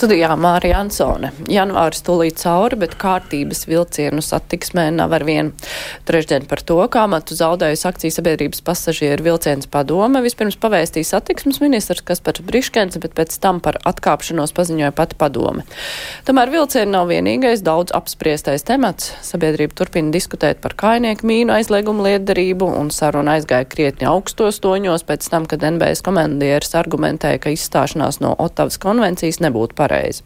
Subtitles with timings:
[0.00, 1.28] Studijā Mārija Ansone.
[1.52, 5.50] Janvāris tūlīt cauri, bet kārtības vilcienu satiksmē nav ar vienu.
[6.08, 12.00] Trešdien par to, kā matu zaudējusi akcijas sabiedrības pasažieru vilciens padome, vispirms pavēstīja satiksmes ministrs
[12.08, 15.66] Kaspars Briškens, bet pēc tam par atkāpšanos paziņoja pati padome.
[16.24, 19.12] Tomēr vilcieni nav vienīgais daudz apspriestais temats.
[19.20, 25.28] Sabiedrība turpina diskutēt par kainieku mīnu aizliegumu lietdarību un saruna aizgāja krietni augstos toņos pēc
[25.28, 30.22] tam, kad NBS komandieris argumentēja, ka izstāšanās no Otavas konvencijas nebūtu pareizi pareizi.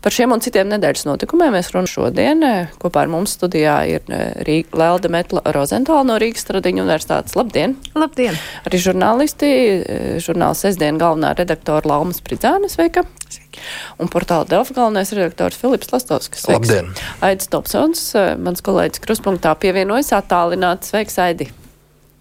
[0.00, 2.44] Par šiem un citiem nedēļas notikumiem mēs runājam šodien.
[2.80, 7.36] Kopā ar mums studijā ir eh, Lelda Metla Rozentāla no Rīgas Stradiņu universitātes.
[7.36, 7.76] Labdien!
[7.98, 8.38] Labdien!
[8.68, 13.04] Arī žurnālisti, eh, žurnāla sestdien galvenā redaktora Lauma Spridzāne, sveika!
[13.30, 13.60] Sveiki.
[14.00, 16.46] Un portāla Delfa galvenais redaktors Filips Lastovskis.
[16.46, 16.72] Sveiks.
[16.72, 16.94] Labdien!
[17.26, 20.94] Aidis Topsons, eh, mans kolēģis Kruspunktā pievienojas attālināti.
[20.94, 21.50] Sveiks, Aidi!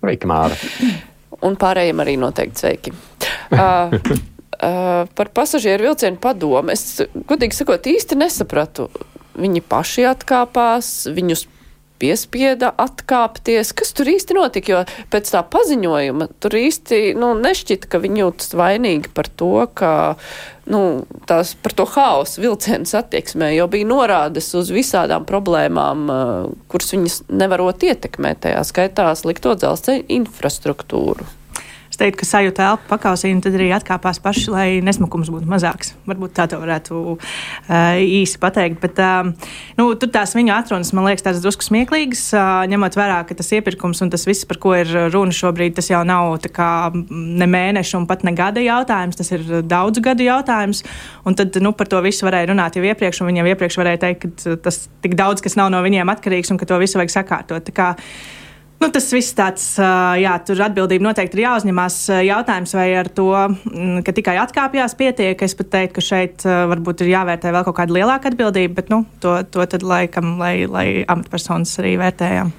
[0.03, 0.59] Sveiki, Māra!
[1.47, 2.91] Un pārējiem arī noteikti sveiki.
[3.55, 3.95] Uh,
[4.59, 6.73] Uh, par pasažieru vilcienu padomu.
[6.73, 8.89] Es, godīgi sakot, īsti nesapratu.
[9.39, 11.45] Viņi paši atkāpās, viņus
[11.99, 13.71] piespieda atkāpties.
[13.75, 14.73] Kas tur īsti notika?
[14.73, 19.93] Jo pēc tā paziņojuma tur īsti nu, nešķita, ka viņi jūtas vainīgi par to, ka
[20.67, 20.83] nu,
[21.29, 27.21] tās, par to haosu vilcienu attieksmē, jo bija norādes uz visādām problēmām, uh, kuras viņas
[27.31, 31.38] nevarot ietekmēt, tajā skaitā slikto dzelzceļa infrastruktūru
[31.99, 35.93] teiktu, ka sajūta elpu pakausīnu, tad arī atkāpās paši, lai nesmukums būtu mazāks.
[36.09, 37.19] Varbūt tā to varētu uh,
[37.99, 38.79] īsi pateikt.
[38.83, 39.29] Bet uh,
[39.79, 43.51] nu, tur tās viņa atrunas man liekas tādas drusku smieklīgas, uh, ņemot vērā, ka tas
[43.57, 46.71] iepirkums un tas viss, par ko ir runa šobrīd, tas jau nav kā,
[47.11, 50.83] ne mēneša un pat ne gada jautājums, tas ir daudzu gadu jautājums.
[51.27, 54.03] Un tad nu, par to visu varēja runāt jau iepriekš, un viņi jau iepriekš varēja
[54.07, 57.19] teikt, ka tas tik daudz, kas nav no viņiem atkarīgs un ka to visu vajag
[57.19, 57.73] sakārtot.
[58.79, 61.97] Nu, tas viss tāds, jā, tur atbildība noteikti ir jāuzņemās.
[62.23, 65.43] Jautājums, vai ar to, mm, ka tikai atkāpjas, pietiek.
[65.43, 69.03] Es pat teiktu, ka šeit varbūt ir jāvērtē vēl kaut kāda lielāka atbildība, bet nu,
[69.19, 72.55] to, to tad laikam, lai, lai amatpersonas arī vērtējam.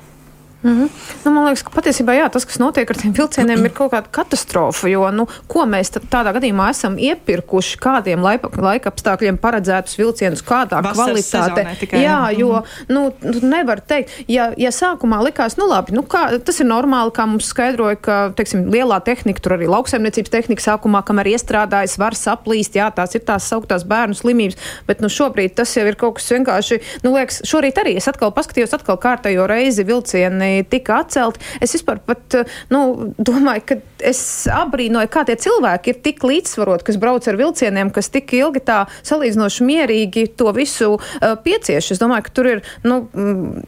[0.63, 0.89] Mm -hmm.
[1.25, 4.09] nu, man liekas, ka patiesībā jā, tas, kas notiek ar tiem vilcieniem, ir kaut kāda
[4.11, 4.89] katastrofa.
[4.89, 11.31] Jo, nu, ko mēs tādā gadījumā esam iepirkuši, kādiem laika, apstākļiem paredzētus vilcienus, kādā Vasaras
[11.31, 11.97] kvalitātē.
[11.97, 12.85] Jā, jo -hmm.
[12.89, 17.11] nu, nu, nevar teikt, ja, ja sākumā likās, nu labi, nu, kā, tas ir normāli,
[17.11, 22.15] kā mums skaidroja, ka teiksim, lielā tehnika, tur arī lauksaimniecības tehnika sākumā, kamēr iestrādājas, var
[22.15, 24.57] saplīst, jā, tās ir tās sauktās bērnu slimības,
[24.87, 28.31] bet nu, šobrīd tas jau ir kaut kas vienkārši, nu, liekas, šorīt arī es atkal
[28.31, 31.43] paskatījos atkal kārtējo reizi vilcieni tika atcelti.
[31.61, 32.41] Es vispār pat
[32.73, 37.93] nu, domāju, ka es abrīnoju, kā tie cilvēki ir tik līdzsvaroti, kas brauc ar vilcieniem,
[37.95, 41.93] kas tik ilgi tā salīdzinoši mierīgi to visu uh, piecieš.
[41.95, 43.03] Es domāju, ka tur ir nu,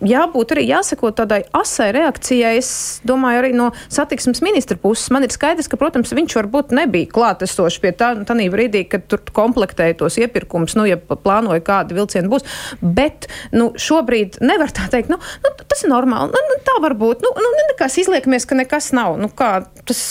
[0.06, 2.54] jābūt arī jāsako tādai asai reakcijai.
[2.60, 2.72] Es
[3.08, 7.80] domāju, arī no satiksmes ministra puses man ir skaidrs, ka, protams, viņš varbūt nebija klātesošs
[7.82, 12.46] pie tā, tā brīdī, kad tur komplektēja tos iepirkumus, nu, ja plānoja, kādi vilcieni būs.
[12.82, 16.32] Bet nu, šobrīd nevar tā teikt, nu, nu, tas ir normāli.
[16.34, 17.22] Nu, nu tā var būt.
[17.24, 19.16] Nu, nu, nekas izliekamies, ka nekas nav.
[19.20, 20.02] Nu, kā, tas,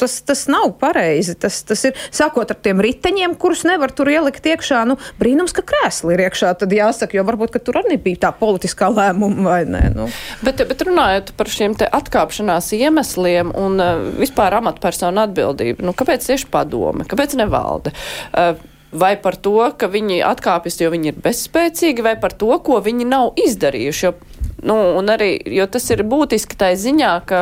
[0.00, 1.36] tas, tas nav pareizi.
[1.38, 4.84] Tas, tas ir sākot ar tiem riteņiem, kurus nevar tur ielikt iekšā.
[4.88, 6.54] Nu, brīnums, ka krēsli ir iekšā.
[6.60, 9.82] Tad jāsaka, jo varbūt tur arī nebija tā politiskā lēmuma vai nē.
[9.96, 10.08] Nu.
[10.46, 16.48] Bet, bet runājot par šiem atkāpšanās iemesliem un uh, vispār amatpersonu atbildību, nu, kāpēc tieši
[16.52, 17.92] padome, kāpēc nevalde?
[18.32, 18.56] Uh,
[18.96, 23.08] vai par to, ka viņi atkāpjas, jo viņi ir bezspēcīgi, vai par to, ko viņi
[23.08, 24.06] nav izdarījuši.
[24.06, 24.14] Jo
[24.62, 24.76] Nu,
[25.12, 27.40] arī, jo tas ir būtiski tā ziņā, ka,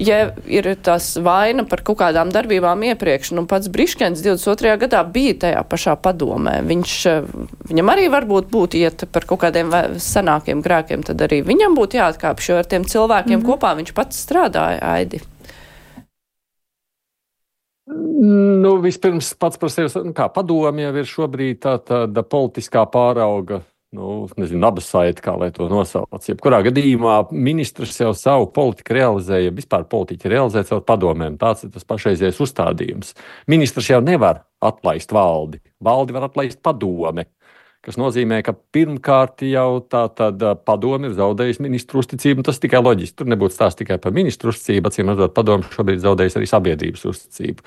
[0.00, 0.18] ja
[0.50, 4.74] ir tas vaina par kaut kādām darbībām iepriekš, nu pats Briškens 22.
[4.82, 6.58] gadā bija tajā pašā padomē.
[6.66, 6.94] Viņš,
[7.70, 9.70] viņam arī varbūt būtu iet par kaut kādiem
[10.02, 13.50] senākiem grēkiem, tad arī viņam būtu jāatkāpj, jo ar tiem cilvēkiem mm -hmm.
[13.54, 15.22] kopā viņš pats strādāja, Aidi.
[17.90, 23.62] Nu, vispirms pats par sevi, nu, kā padomi jau ir šobrīd tā, tāda politiskā pārauga
[23.96, 26.22] nu, nezinu, abas saiti, kā lai to nosauc.
[26.28, 31.38] Jebkurā gadījumā ministrs jau savu politiku realizēja, vispār politiķi realizē caur padomēm.
[31.40, 33.16] Tāds ir tas pašreizējais uzstādījums.
[33.50, 35.62] Ministrs jau nevar atlaist valdi.
[35.82, 37.26] Valdi var atlaist padome.
[37.80, 42.44] Tas nozīmē, ka pirmkārt jau tā tad padome ir zaudējusi ministru uzticību.
[42.44, 43.16] Tas tikai loģiski.
[43.22, 47.64] Tur nebūtu stāsts tikai par ministru uzticību, acīm redzot, padome šobrīd zaudējusi arī sabiedrības uzticību.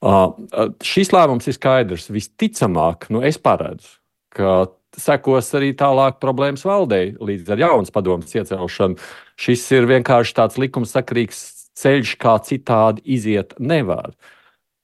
[0.00, 2.08] Uh, šis lēmums ir skaidrs.
[2.08, 3.98] Visticamāk, nu, es paredzu,
[4.32, 4.62] ka
[4.98, 8.98] sekos arī tālāk problēmas valdei līdz ar jaunas padomas iecelšanu.
[9.40, 11.44] Šis ir vienkārši tāds likumsakrīgs
[11.80, 14.12] ceļš, kā citādi iziet nevar.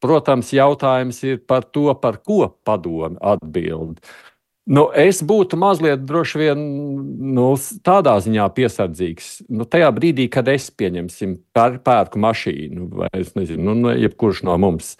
[0.02, 4.00] Protams, jautājums ir par to, par ko padomi atbild.
[4.66, 6.62] Nu, es būtu mazliet droši vien
[7.36, 7.52] nu,
[7.86, 9.28] tādā ziņā piesardzīgs.
[9.46, 14.56] Nu, tajā brīdī, kad es pieņemsim pēr, pērku mašīnu, vai es nezinu, nu, jebkurš no
[14.58, 14.96] mums,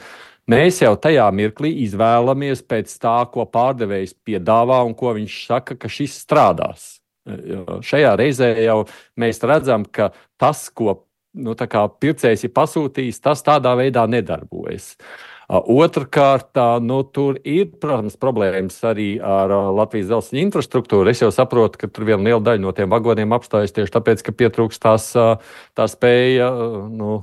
[0.51, 5.91] mēs jau tajā mirklī izvēlamies pēc tā, ko pārdevējs piedāvā un ko viņš saka, ka
[5.93, 6.97] šis strādās.
[7.27, 8.85] Šajā reizē jau
[9.19, 11.03] mēs redzam, ka tas, ko
[11.37, 14.95] nu, pircējs ir pasūtījis, tas tādā veidā nedarbojas.
[15.47, 21.13] Otrakārt, nu, tur ir, protams, problēmas arī ar Latvijas dzelzceļa infrastruktūru.
[21.13, 24.35] Es jau saprotu, ka tur viena liela daļa no tiem vagoniem apstājas tieši tāpēc, ka
[24.35, 26.51] pietrūkst tās, tā spēja.
[26.91, 27.21] Nu,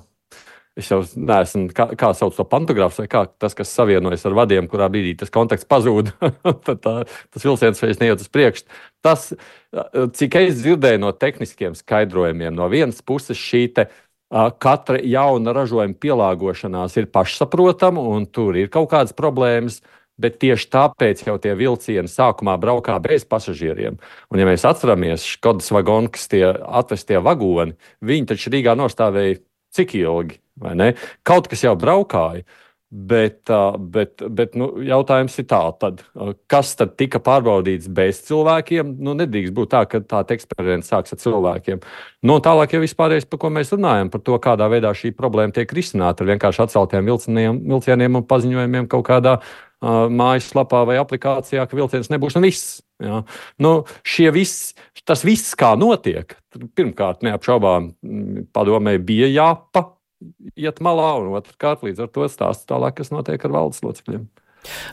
[0.73, 4.65] Es jau neesmu, kā, kā sauc to pantogrāfs, vai kā tas, kas savienojas ar vadiem,
[4.69, 6.09] kurā brīdī tas kontakts pazūd,
[6.65, 8.65] tad tā, tas vilciens vairs neiet uz priekšu.
[9.05, 9.27] Tas,
[10.17, 13.87] cik es dzirdēju no tehniskiem skaidrojumiem, no vienas puses šī te,
[14.33, 19.83] katra jauna ražojuma pielāgošanās ir pašsaprotama, un tur ir kaut kādas problēmas.
[20.13, 23.95] Bet tieši tāpēc jau tie vilcieni sākumā braukā bez pasažieriem.
[24.29, 27.73] Un, ja mēs atceramies Skodas vagonkas, tie atvestie vagoni,
[28.05, 29.39] viņi taču Rīgā nostāvēja
[29.75, 30.39] cik ilgi?
[31.25, 32.45] Kaut kas jau braukāja.
[32.93, 33.49] Bet,
[33.89, 36.03] bet, bet nu, jautājums ir tāds,
[36.45, 38.91] kas tad tika pārbaudīts bez cilvēkiem?
[39.01, 41.81] Nu, nedrīkst būt tā, ka tāda eksperimenta sāks ar cilvēkiem.
[42.29, 45.73] Nu, tālāk jau vispārējais, par ko mēs runājam, par to, kādā veidā šī problēma tiek
[45.73, 52.13] risināta ar vienkārši atceltiem vilcieniem un paziņojumiem kaut kādā uh, mājaslapā vai aplikācijā, ka vilciens
[52.13, 52.82] nebūs un viss.
[53.01, 53.23] Ja?
[53.61, 53.73] Nu,
[54.35, 54.73] viss,
[55.07, 56.37] tas viss, kā notiek,
[56.77, 57.93] pirmkārt, neapšaubām,
[58.53, 59.87] padomē bija jāpa
[60.55, 64.27] iet malā, un otrkārt, līdz ar to stāsta tālāk, kas notiek ar valdes locekļiem.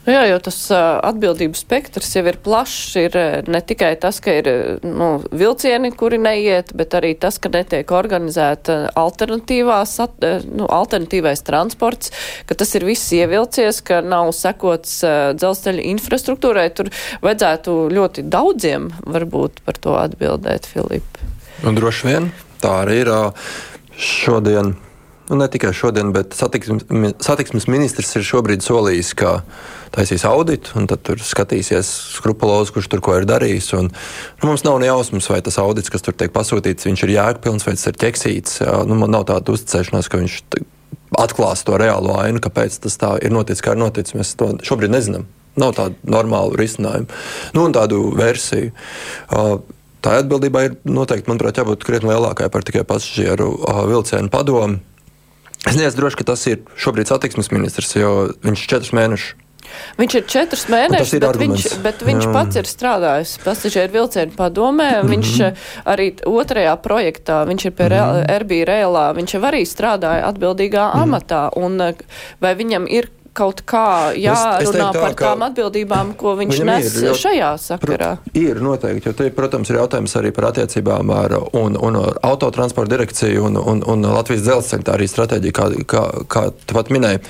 [0.07, 2.97] Nu jā, jo tas atbildības spektrs jau ir plašs.
[3.01, 3.17] Ir
[3.51, 4.51] ne tikai tas, ka ir
[4.83, 12.15] nu, vilcieni, kuri neiet, bet arī tas, ka netiek organizēta alternatīvās, at, nu, alternatīvais transports,
[12.49, 15.01] ka tas ir viss ievilcies, ka nav sekots
[15.39, 16.69] dzelzceļa infrastruktūrai.
[16.75, 16.91] Tur
[17.25, 21.21] vajadzētu ļoti daudziem varbūt par to atbildēt, Filip.
[21.67, 22.31] Un droši vien
[22.61, 23.11] tā arī ir
[24.01, 24.75] šodien
[25.31, 26.83] nu, ne tikai šodien, bet satiksmes,
[27.23, 29.37] satiksmes ministrs ir šobrīd solījis, ka
[29.95, 33.71] taisīs auditu, un tad skatīsies skrupulozi, kurš tur ko ir darījis.
[33.79, 33.93] Un,
[34.43, 37.89] nu, mums nav jausmas, vai tas audits, kas tur tiek pasūtīts, ir jēgpilns vai tas
[37.91, 38.61] ir ķeksīts.
[38.91, 40.39] Nu, man nav tāda uzticēšanās, ka viņš
[41.19, 44.19] atklās to reālo ainu, kāpēc tas tā ir noticis, kā ir noticis.
[44.19, 45.31] Mēs to šobrīd nezinām.
[45.59, 47.11] Nav tādu normālu risinājumu,
[47.57, 48.71] nu, un tādu versiju.
[49.31, 49.59] Uh,
[50.01, 53.51] Tā atbildībai ir noteikti, manuprāt, jābūt krietni lielākai par tikai pasažieru
[53.91, 54.81] vilcienu padomu.
[55.69, 59.47] Es neesmu drošs, ka tas ir šobrīd satiksmes ministrs, jo viņš ir četrus mēnešus.
[59.99, 61.67] Viņš ir četrus mēnešus, bet, arguments.
[61.67, 62.33] viņš, bet viņš Jā.
[62.35, 64.89] pats ir strādājis pasažieru vilcienu padomē.
[64.91, 65.11] Mm -hmm.
[65.15, 65.55] Viņš eh,
[65.85, 68.39] arī otrajā projektā, viņš ir pie mm -hmm.
[68.43, 71.03] RB Rēlā, viņš jau arī strādāja atbildīgā mm -hmm.
[71.03, 71.43] amatā.
[71.57, 71.95] Un eh,
[72.41, 76.63] vai viņam ir kaut kā jārunā es, es teiktu, tā, par tām atbildībām, ko viņš
[76.67, 78.11] nes ir, šajā sakarā?
[78.39, 82.95] Ir noteikti, jo te, protams, ir jautājums arī par attiecībām ar, un, un ar autotransporta
[82.97, 87.23] direkciju un, un, un Latvijas dzelzceļa tā arī stratēģija, kā, kā, kā tu pat minēji.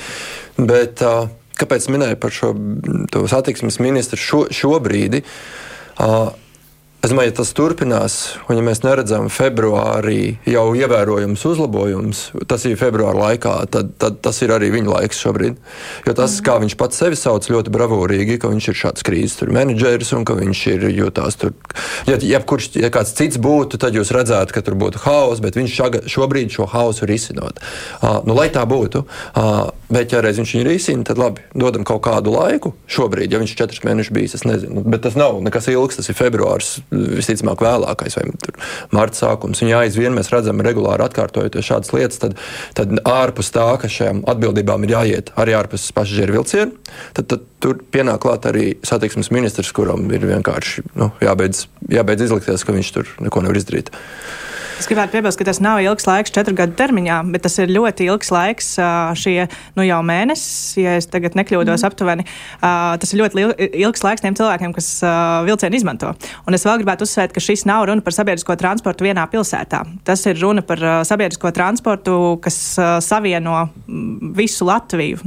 [0.60, 1.04] Bet,
[1.60, 2.54] kāpēc minēju par šo
[3.30, 5.20] satiksmes ministru šo, šobrīd?
[7.00, 8.14] Es domāju, ja tas turpinās,
[8.52, 14.42] un ja mēs neredzam februārī jau ievērojams uzlabojums, tas ir februāra laikā, tad, tad tas
[14.44, 15.56] ir arī viņa laiks šobrīd.
[16.04, 20.12] Jo tas, kā viņš pats sevi sauc ļoti bravūrīgi, ka viņš ir šāds krīzes menedžeris
[20.18, 21.56] un ka viņš ir jūtās tur.
[22.04, 25.56] Ja, ja, kurš, ja kāds cits būtu, tad jūs redzētu, ka tur būtu haoss, bet
[25.56, 27.64] viņš šaga, šobrīd šo haosu risinot.
[28.02, 31.84] Uh, nu, lai tā būtu, uh, bet ja reiz viņš viņu risina, tad labi, dodam
[31.86, 32.72] kaut kādu laiku.
[32.90, 36.10] Šobrīd, ja viņš ir četrus mēnešus bijis, es nezinu, bet tas nav nekas ilgs, tas
[36.10, 38.26] ir februārs visticamāk vēlākais vai
[38.94, 39.62] marta sākums.
[39.64, 42.36] Un ja aizvien mēs redzam regulāri atkārtojoties šādas lietas, tad,
[42.78, 46.76] tad ārpus tā, ka šajām atbildībām ir jāiet arī ārpus pasažieru vilcienu,
[47.16, 52.64] tad, tad tur pienāk klāt arī satiksmes ministrs, kuram ir vienkārši nu, jābeidz, jābeidz izlikties,
[52.64, 53.92] ka viņš tur neko nevar izdarīt.
[54.80, 58.06] Es gribētu piebilst, ka tas nav ilgs laiks četru gadu termiņā, bet tas ir ļoti
[58.08, 58.68] ilgs laiks
[59.20, 59.34] šie
[59.76, 61.88] nu, jau mēnesis, ja es tagad nekļūdos mm.
[61.90, 62.24] aptuveni.
[62.62, 63.44] Tas ir ļoti
[63.76, 64.88] ilgs laiks tiem cilvēkiem, kas
[65.44, 66.14] vilcienu izmanto.
[66.48, 69.82] Un es vēl gribētu uzsvērt, ka šis nav runa par sabiedrisko transportu vienā pilsētā.
[70.08, 72.56] Tas ir runa par sabiedrisko transportu, kas
[73.04, 73.66] savieno
[74.40, 75.20] visu Latviju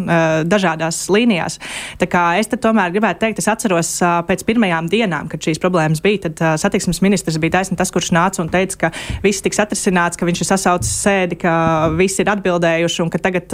[0.49, 1.59] dažādās līnijās.
[2.01, 6.25] Tā kā es tomēr gribētu teikt, es atceros pēc pirmajām dienām, kad šīs problēmas bija,
[6.25, 10.17] tad satiksmes ministrs bija taisnība tas, kurš nāca un teica, ka viss viss tiks atrisināts,
[10.17, 13.51] ka viņš ir sasaucis sēdi, ka visi ir atbildējuši un ka tagad,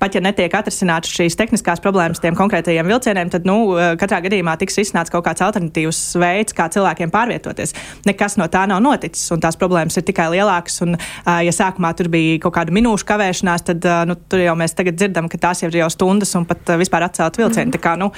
[0.00, 4.78] pat ja netiek atrisināts šīs tehniskās problēmas tiem konkrētajiem vilcieniem, tad, nu, katrā gadījumā tiks
[4.84, 7.74] izsnāts kaut kāds alternatīvs veids, kā cilvēkiem pārvietoties.
[8.08, 10.80] Nekas no tā nav noticis, un tās problēmas ir tikai lielākas.
[10.84, 14.98] Un, ja sākumā tur bija kaut kāda minūšu kavēšanās, tad nu, tur jau mēs tagad
[14.98, 17.70] dzirdam, ka tās jau ir jau stundas un pat vispār atcelt vilcienu.
[17.70, 17.80] Mm.
[17.80, 18.10] Kā, nu,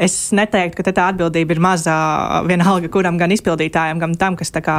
[0.00, 1.96] es neteiktu, ka tā atbildība ir maza
[2.48, 4.78] vienalga, kuram gan izpildītājam, gan tam, kas kā,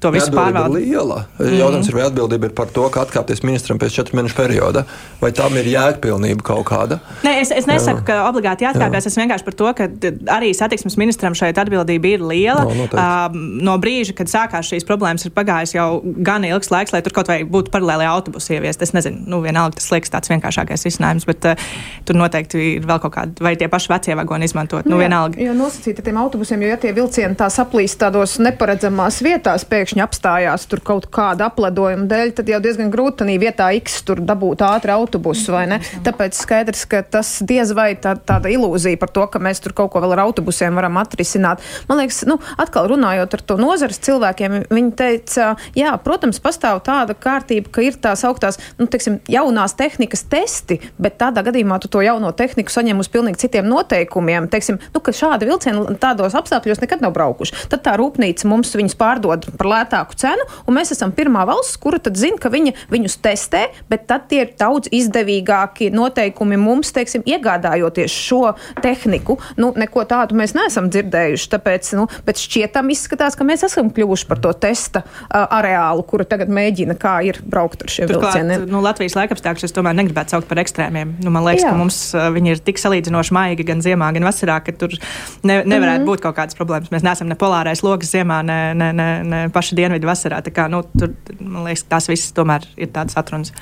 [0.00, 0.80] to visu pārvalda.
[0.80, 1.24] Liela.
[1.40, 1.90] Jautājums mm.
[1.90, 4.84] ir, vai atbildība ir par to, ka atkāpties ministram pēc četru mēnešu perioda,
[5.22, 6.98] vai tam ir jēgpilnība kaut kāda?
[7.24, 8.06] Nē, es, es nesaku, Jā.
[8.10, 9.08] ka obligāti jāatkāpjas.
[9.08, 9.88] Es vienkārši par to, ka
[10.36, 12.66] arī satiksmes ministram šeit atbildība ir liela.
[12.68, 15.88] No, uh, no brīža, kad sākās šīs problēmas, ir pagājis jau
[16.20, 18.84] gan ilgs laiks, lai tur kaut vai būtu paralēli autobusi ieviest.
[18.84, 21.68] Es nezinu, nu, vienalga tas liekas tāds vienkāršākais risinājums, bet uh,
[22.08, 24.84] tur noteikti ir vēl kaut kādi, vai tie paši vecie vagoni izmantot.
[24.84, 25.40] Nu, nu, vienalga.
[25.40, 30.68] Jo nosacīti tiem autobusiem, jo ja tie vilcieni tā saplīst tādos neparedzamās vietās, pēkšņi apstājās
[30.70, 34.92] tur kaut kāda apledojuma dēļ, tad jau diezgan grūti tādā vietā X tur dabūt ātri
[34.94, 35.80] autobusu, vai ne?
[36.06, 39.92] Tāpēc skaidrs, ka tas diez vai tā, tāda ilūzija par to, ka mēs tur kaut
[39.92, 41.62] ko vēl ar autobusiem varam atrisināt.
[41.88, 47.16] Man liekas, nu, atkal runājot ar to nozares cilvēkiem, viņi teica, jā, protams, pastāv tāda
[47.18, 52.04] kārtība, ka ir tās augtās, nu, teiksim, jaunās tehnikas testi, bet tādā gadījumā tu to
[52.04, 54.48] jauno tehniku saņem uz pilnīgi citiem noteikumiem.
[54.52, 57.66] Teiksim, nu, ka šādi vilcieni tādos apstākļos nekad nav braukuši.
[57.72, 61.98] Tad tā rūpnīca mums viņus pārdod par lētāku cenu, un mēs esam pirmā valsts, kura
[62.02, 67.24] tad zina, ka viņa viņus testē, bet tad tie ir daudz izdevīgāki noteikumi mums, teiksim,
[67.28, 68.54] iegādājoties šo
[68.84, 69.38] tehniku.
[69.60, 74.28] Nu, neko tādu mēs neesam dzirdējuši, tāpēc, nu, bet šķietam izskatās, ka mēs esam kļuvuši
[74.28, 78.68] par to testa uh, areālu, kuru tagad mēģina, kā ir braukt ar šiem Turklāt, vilcieniem.
[78.70, 81.16] Nu, Latvijas laikapstākļus es tomēr negribētu saukt par ekstrēmiem.
[81.24, 81.72] Nu, man liekas, Jā.
[81.72, 85.60] ka mums uh, viņi ir tik salīdzinoši maigi gan ziemā, gan vasarā, ka tur ne,
[85.64, 86.08] nevarētu mm -hmm.
[86.10, 86.92] būt kaut kādas problēmas.
[86.92, 90.40] Mēs neesam ne polārais lokus ziemā, ne, ne, ne, ne paši dienvidu vasarā.
[90.44, 93.52] Tā kā, nu, tur, man liekas, tās visas tomēr ir tādas atrunas.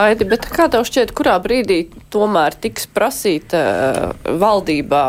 [0.00, 1.80] Aidi, bet kā tev šķiet, kurā brīdī
[2.12, 5.04] tomēr tiks prasīta uh, valdībā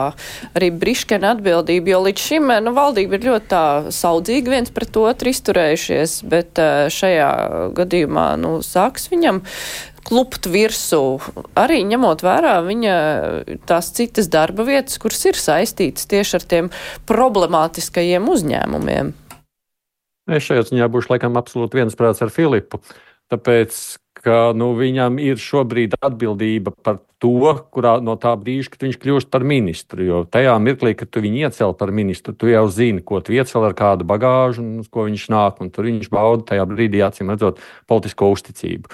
[0.57, 5.33] arī Briškena atbildība, jo līdz šim nu, valdība ir ļoti tā saudzīgi viens pret otru
[5.33, 7.29] izturējušies, bet uh, šajā
[7.77, 9.43] gadījumā nu, sāks viņam
[10.09, 11.19] klupt virsū,
[11.59, 12.95] arī ņemot vērā viņa
[13.69, 16.69] tās citas darba vietas, kuras ir saistītas tieši ar tiem
[17.09, 19.13] problemātiskajiem uzņēmumiem.
[20.29, 22.81] Es šajā ziņā būšu laikam absolūti viensprāts ar Filipu,
[23.33, 23.75] tāpēc,
[24.19, 29.29] ka nu, viņam ir šobrīd atbildība par to, kurā no tā brīža, kad viņš kļūst
[29.31, 30.03] par ministru.
[30.07, 33.69] Jo tajā mirklī, kad tu viņu iecēl par ministru, tu jau zini, ko tu iecēl
[33.69, 35.63] ar kādu bagāžu un uz ko viņš nāk.
[35.75, 38.91] Tur viņš bauda tajā brīdī, acīm redzot, politisko uzticību.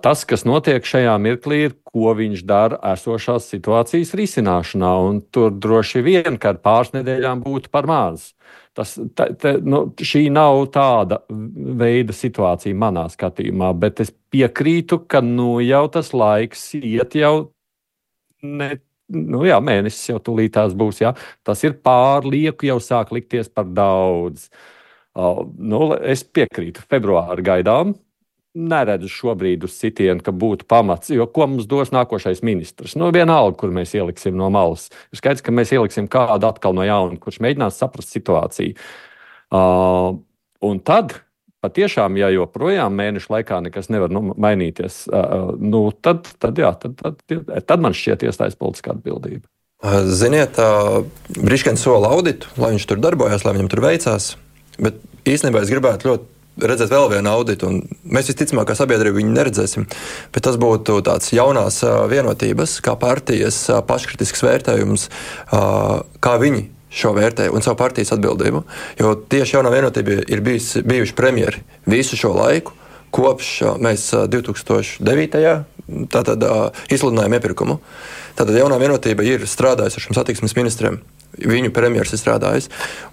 [0.00, 4.92] Tas, kas notiek šajā mirklī, ir, ko viņš dara esošās situācijas risināšanā.
[5.34, 8.30] Tur droši vien, kad pāris nedēļām būtu par maz.
[8.74, 11.20] Tas, ta, ta, nu, šī nav tāda
[11.78, 17.36] veida situācija manā skatījumā, bet es piekrītu, ka nu, jau tas laiks iet jau
[18.42, 18.74] ne.
[19.14, 21.02] Nu, jā, mēnesis jau tūlītās būs.
[21.02, 21.10] Jā.
[21.44, 24.48] Tas ir pārlieku, jau sāk likties par daudz.
[25.14, 27.92] Uh, nu, es piekrītu, februāri gaidām,
[28.54, 31.10] neredzu šobrīd uz sitienu, ka būtu pamats.
[31.12, 32.94] Jo ko mums dos nākošais ministrs?
[32.98, 34.88] Nu, vienalga, kur mēs ieliksim no malas.
[35.12, 38.76] Ir skaidrs, ka mēs ieliksim kādu atkal no jauna, kurš mēģinās saprast situāciju.
[39.54, 40.20] Uh,
[40.64, 41.16] un tad,
[41.64, 46.94] patiešām, ja joprojām mēnešu laikā nekas nevar nu, mainīties, uh, nu, tad, tad, jā, tad,
[47.00, 49.46] tad, tad man šķiet iestājas politiskā atbildība.
[49.84, 50.56] Ziniet,
[51.34, 54.30] Briškens sola auditu, lai viņš tur darbojas, lai viņam tur veicās.
[54.80, 54.96] Bet
[55.28, 56.30] īstenībā es gribētu ļoti
[56.60, 57.70] redzēt vēl vienu auditu.
[58.04, 59.88] Mēs visticamāk, kā sabiedrība viņu neredzēsim.
[60.34, 61.80] Bet tas būtu tāds jaunās
[62.10, 65.08] vienotības, kā partijas paškritisks vērtējums,
[65.50, 68.62] kā viņi šo vērtēju un savu partijas atbildību.
[69.00, 72.74] Jo tieši jaunā vienotība ir bijis, bijuši premjeri visu šo laiku,
[73.14, 75.64] kopš mēs 2009.
[76.14, 76.46] Tātad
[76.94, 77.80] izsludinājām iepirkumu.
[78.38, 81.02] Tātad jaunā vienotība ir strādājusi ar šiem satiksmes ministriem
[81.38, 82.68] viņu premjerministrs ir strādājis.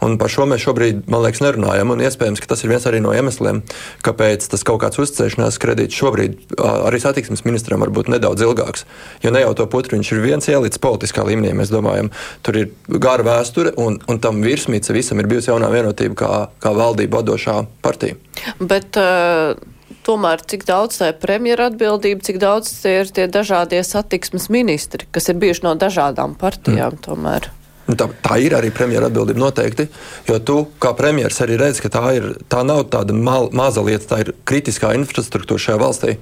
[0.06, 1.94] Un par šo mēs šobrīd, man liekas, nerunājam.
[1.94, 3.62] Un iespējams, ka tas ir viens arī no iemesliem,
[4.06, 8.86] kāpēc tas kaut kāds uzticēšanās kredīts šobrīd arī satiksmes ministram var būt nedaudz ilgāks.
[9.26, 12.12] Jo ne jau to putru viņš ir viens ielicis politiskā līmenī, mēs domājam,
[12.46, 16.32] tur ir gara vēsture, un, un tam virsmīca visam ir bijusi jaunā vienotība kā,
[16.64, 18.18] kā valdība vadošā partija.
[18.60, 19.70] Bet, uh
[20.06, 25.08] tomēr cik daudz tā ir premjera atbildība, cik daudz tie ir tie dažādie satiksmes ministri,
[25.14, 27.04] kas ir bijuši no dažādām partijām mm.
[27.06, 27.52] tomēr.
[27.90, 29.88] Nu, tā, tā ir arī premjera atbildība noteikti.
[30.30, 34.06] Jo tu, kā premjerministrs, arī redzi, ka tā, ir, tā nav tāda mal, maza lieta,
[34.14, 36.16] tā ir kritiskā infrastruktūra šajā valstī.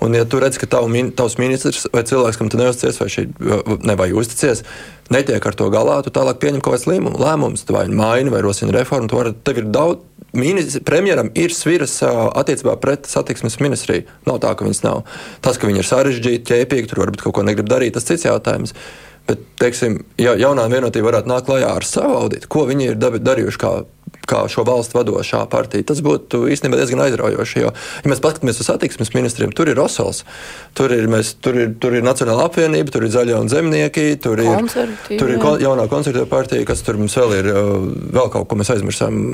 [0.00, 0.86] Un, ja tu redz, ka tav,
[1.18, 3.26] tavs ministrs vai cilvēks, kam tu neusticies, vai, šī,
[3.84, 4.62] ne, vai uzticies,
[5.12, 7.66] netiek ar to galā, tu tālāk pieņem kaut kāds lēmums.
[7.66, 10.06] Tu vai maini vai rosini reformu, tu vari, tev ir daudz.
[10.30, 14.04] Ministri, premjeram ir sviras attiecībā pret satiksmes ministriju.
[14.28, 15.00] Nav tā, ka viņas nav.
[15.42, 18.76] Tas, ka viņi ir sarežģīti, ķēpīgi, tur varbūt kaut ko negrib darīt, tas cits jautājums.
[19.28, 23.60] Bet, teiksim, ja jaunā vienotība varētu nākt klajā ar savu auditu, ko viņi ir darījuši
[23.60, 23.72] kā,
[24.30, 27.62] kā šo valstu vadošā partija, tas būtu īstenībā diezgan aizraujoši.
[27.62, 30.24] Jo, ja mēs paskatāmies uz satiksmes ministriem, tur ir Rosals,
[30.78, 34.42] tur ir, mēs, tur ir, tur ir Nacionāla apvienība, tur ir Zaļie un Zemnieki, tur
[34.42, 34.50] ir,
[35.12, 37.52] tur ir jaunā konservatīva partija, kas tur mums vēl ir,
[38.16, 39.24] vēl kaut ko mēs aizmirsām,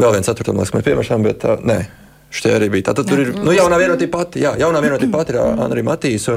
[0.00, 1.82] vēl viens ceturtam, liekas, mēs piemēršām, bet uh, nē.
[2.30, 2.86] Šitie arī bija.
[2.90, 6.28] Tātad tur ir nu, jaunā vienotība pati, jā, jaunā vienotība pati ir Anri Matīs.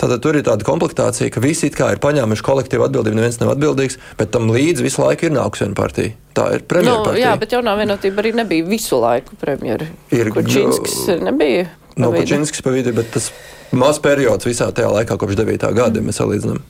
[0.00, 3.54] Tātad tur ir tāda komplektācija, ka visi it kā ir paņēmuši kolektīvu atbildību, neviens nav
[3.54, 6.16] atbildīgs, bet tam līdzi visu laiku ir nākusi viena partija.
[6.36, 7.16] Tā ir premjerministra.
[7.16, 9.88] Nu, jā, bet jaunā vienotība arī nebija visu laiku premjera.
[10.12, 11.70] Ir Kučinskis nebija.
[11.96, 13.30] No Kučinskis pa vidu, bet tas
[13.72, 15.68] maz periods visā tajā laikā, kopš 9.
[15.76, 16.60] gada, mēs salīdzinām.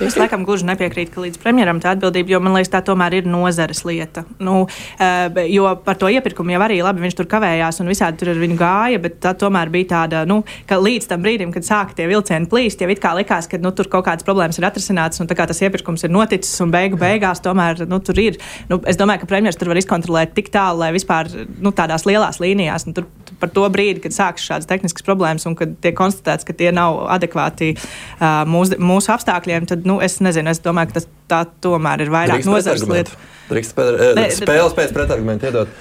[0.00, 3.26] Es laikam gluži nepiekrītu, ka līdz premjeram tā atbildība, jo man liekas, tā tomēr ir
[3.28, 4.24] nozares lieta.
[4.40, 4.62] Nu,
[4.98, 8.40] eh, jo par to iepirkumu jau arī labi viņš tur kavējās un visādi tur ar
[8.40, 12.06] viņu gāja, bet tā tomēr bija tāda, nu, ka līdz tam brīdim, kad sāka tie
[12.08, 15.28] vilcieni plīst, jau it kā likās, ka nu, tur kaut kādas problēmas ir atrisinātas un
[15.28, 18.40] tā kā tas iepirkums ir noticis un beigu beigās tomēr nu, tur ir.
[18.70, 21.28] Nu, es domāju, ka premjeras tur var izkontrolēt tik tālu, lai vispār
[21.60, 25.56] nu, tādās lielās līnijās, nu, tur par to brīdi, kad sākas šādas tehniskas problēmas un
[25.58, 30.52] kad tiek konstatēts, ka tie nav adekvāti uh, mūsu, mūsu apstākļiem, tad nu, es nezinu,
[30.52, 33.16] es domāju, ka tas tā tomēr ir vairāk nozares lieta.
[33.50, 35.72] Drīkst pēc, ne, spēles pēc pretargumentu iedot.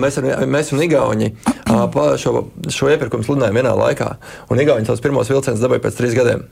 [0.00, 1.30] Mēs, ar, mēs un Igauni
[2.20, 2.34] šo,
[2.68, 4.10] šo iepirkumu sludinājām vienā laikā,
[4.52, 6.44] un Igauni savus pirmos vilcienus dabūja pēc trīs gadiem.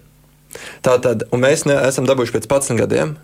[0.84, 3.14] Tātad, un mēs ne, esam dabūjuši pēc 11 gadiem.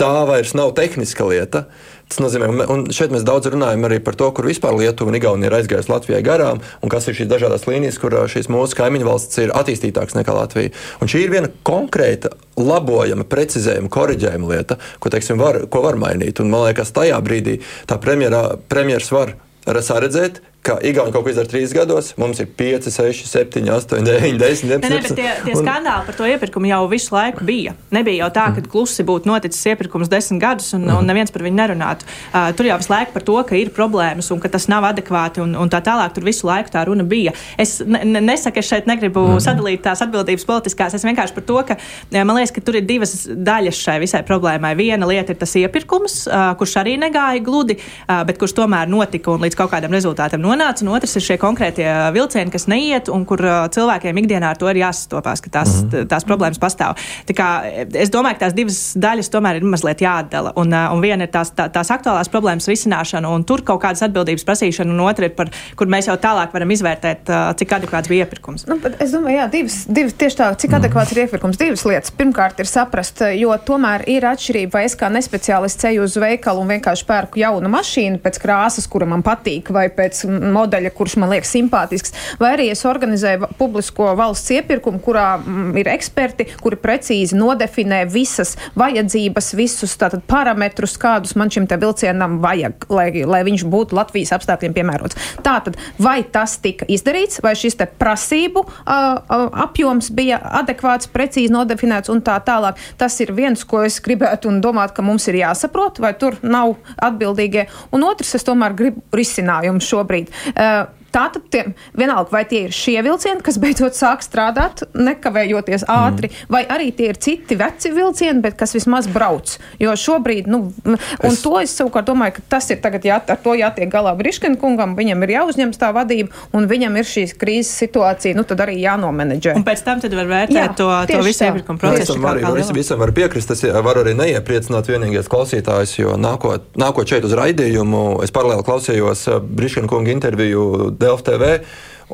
[0.00, 1.64] Tā vairs nav tehniska lieta.
[2.04, 5.48] Tas nozīmē, un šeit mēs daudz runājam arī par to, kur vispār Lietuva un Igaunija
[5.48, 9.40] ir aizgājusi Latvijai garām, un kas ir šīs dažādas līnijas, kur šīs mūsu kaimiņu valsts
[9.42, 10.74] ir attīstītākas nekā Latvija.
[11.00, 16.44] Un šī ir viena konkrēta, labojama, precizējama, korģējama lieta, ko, teiksim, var, ko var mainīt.
[16.44, 17.58] Un, man liekas, tajā brīdī
[17.90, 19.34] tā premjeras var
[19.64, 24.38] saredzēt, ka Igauni kaut ko izdara trīs gados, mums ir 5, 6, 7, 8, 9,
[24.40, 24.64] 10, 11.
[24.70, 27.74] Ne, ne, bet tie, tie skandāli par to iepirkumu jau visu laiku bija.
[27.92, 28.70] Nebija jau tā, ka mm.
[28.72, 31.02] klusi būtu noticis iepirkums desmit gadus un, mm.
[31.02, 32.08] un neviens par viņu nerunātu.
[32.30, 35.42] Uh, tur jau visu laiku par to, ka ir problēmas un ka tas nav adekvāti
[35.44, 36.14] un, un tā tālāk.
[36.16, 37.36] Tur visu laiku tā runa bija.
[37.60, 39.44] Es ne, ne, nesaku, es šeit negribu mm.
[39.44, 40.96] sadalīt tās atbildības politiskās.
[40.96, 41.78] Es vienkārši par to, ka
[42.16, 44.72] man liekas, ka tur ir divas daļas šai visai problēmai.
[44.80, 49.36] Viena lieta ir tas iepirkums, uh, kurš arī negāja gludi, uh, bet kurš tomēr notika
[49.36, 53.10] un līdz kaut kādam rezultātam nonāca nonāca, un otrs ir šie konkrētie vilcieni, kas neiet,
[53.12, 53.42] un kur
[53.74, 56.08] cilvēkiem ikdienā ar to ir jāsastopās, ka tās, mm -hmm.
[56.10, 56.98] tās problēmas pastāv.
[57.28, 57.48] Tā kā,
[57.92, 60.52] es domāju, ka tās divas daļas tomēr ir mazliet jāatdala.
[60.56, 64.44] Un, un viena ir tās, tā, tās aktuālās problēmas risināšana, un tur kaut kādas atbildības
[64.44, 68.66] prasīšana, un otra ir par, kur mēs jau tālāk varam izvērtēt, cik adekvāts bija iepirkums.
[68.66, 71.58] Nu, es domāju, jā, divas, divas tieši tā, cik adekvāts ir iepirkums.
[71.58, 72.10] Divas lietas.
[72.10, 76.68] Pirmkārt, ir saprast, jo tomēr ir atšķirība, vai es kā nespeciālists eju uz veikalu un
[76.76, 81.52] vienkārši pērku jaunu mašīnu pēc krāsas, kura man patīk, vai pēc modeļa, kurš man liekas
[81.54, 88.04] simpātisks, vai arī es organizēju publisko valsts iepirkumu, kurā mm, ir eksperti, kuri precīzi nodefinē
[88.10, 94.34] visas vajadzības, visus tātad, parametrus, kādus man šim vilcienam vajag, lai, lai viņš būtu Latvijas
[94.36, 95.18] apstākļiem piemērots.
[95.44, 102.22] Tātad, vai tas tika izdarīts, vai šis prasību uh, apjoms bija adekvāts, precīzi nodefinēts un
[102.24, 102.80] tā tālāk.
[103.00, 106.76] Tas ir viens, ko es gribētu un domāt, ka mums ir jāsaprot, vai tur nav
[107.02, 107.66] atbildīgie.
[107.94, 110.33] Un otrs, es tomēr gribu risinājumu šobrīd.
[110.56, 111.62] Uh, Tātad, tie,
[111.94, 116.48] vienalga, vai tie ir šie vilcieni, kas beidzot sāk strādāt, nekavējoties ātri, mm.
[116.50, 119.52] vai arī tie ir citi veci vilcieni, bet kas vismaz brauc.
[119.78, 121.38] Jo šobrīd, nu, un es...
[121.44, 124.96] to es savukārt domāju, ka tas ir tagad jā, ar to jātiek galā Briškina kungam,
[124.98, 129.54] viņam ir jāuzņems tā vadība, un viņam ir šīs krīzes situācija, nu, tad arī jānomenedžē.
[129.60, 132.18] Un pēc tam tad var vērtēt jā, to, to visu iepirkumu procesu.
[132.18, 137.14] Visam, arī, visam, visam var piekrist, tas var arī neiepriecināt vienīgais klausītājs, jo nākot, nākot
[137.14, 140.66] šeit uz raidījumu, es paralēli klausījos eh, Briškina kunga interviju
[141.04, 141.58] Delft TV.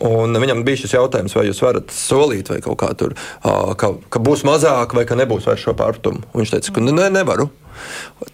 [0.07, 4.22] Un viņam bija šis jautājums, vai jūs varat solīt, vai kaut kā tur, ka, ka
[4.22, 6.22] būs mazāk, vai ka nebūs vairs šo pārtumu.
[6.37, 7.48] Viņš teica, ka ne, nevaru.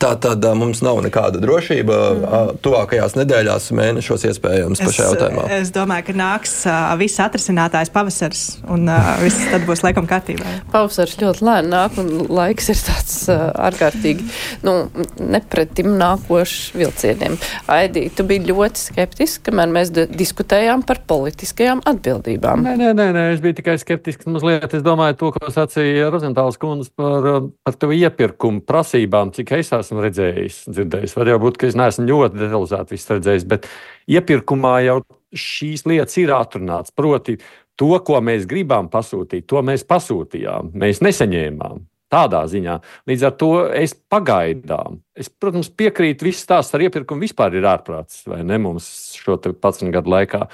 [0.03, 1.97] Tā tad mums nav nekāda drošība.
[1.97, 2.61] Mm.
[2.65, 5.47] Tuvākajās nedēļās, mēnešos iespējams par šajā jautājumā.
[5.57, 6.55] Es domāju, ka nāks
[7.01, 8.91] viss atrisinātājs pavasaris, un
[9.23, 10.57] viss tad būs laikam kārtībā.
[10.73, 14.27] Pavasaris ļoti lēni nāk, un laiks ir tāds ārkārtīgi
[14.67, 14.77] nu,
[15.23, 17.39] nepretim nākošs vilcieniem.
[17.73, 22.67] Aidī, tu biji ļoti skeptisks, kamēr mēs diskutējām par politiskajām atbildībām.
[22.67, 24.67] Nē, nē, nē, nē es biju tikai skeptisks mazliet.
[24.77, 30.03] Es domāju to, ko sacīja Rozentāls kundze par, par to iepirkumu prasībām cik es esmu
[30.05, 31.17] redzējis, dzirdējis.
[31.19, 33.69] Var jau būt, ka es neesmu ļoti detalizēti redzējis, bet
[34.11, 35.01] iepirkumā jau
[35.37, 36.95] šīs lietas ir atrunāts.
[36.97, 37.37] Proti,
[37.79, 40.73] to, ko mēs gribam pasūtīt, to mēs pasūtījām.
[40.79, 41.85] Mēs nesaņēmām.
[42.13, 42.77] Tādā ziņā.
[43.11, 48.21] Līdz ar to es pagaidām, es, protams, piekrītu, viss stāsts ar iepirkumu vispār ir ārprāts,
[48.31, 48.87] vai ne mums
[49.19, 50.45] šo 11 gadu laikā.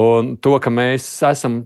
[0.00, 1.60] Un to, ka mēs esam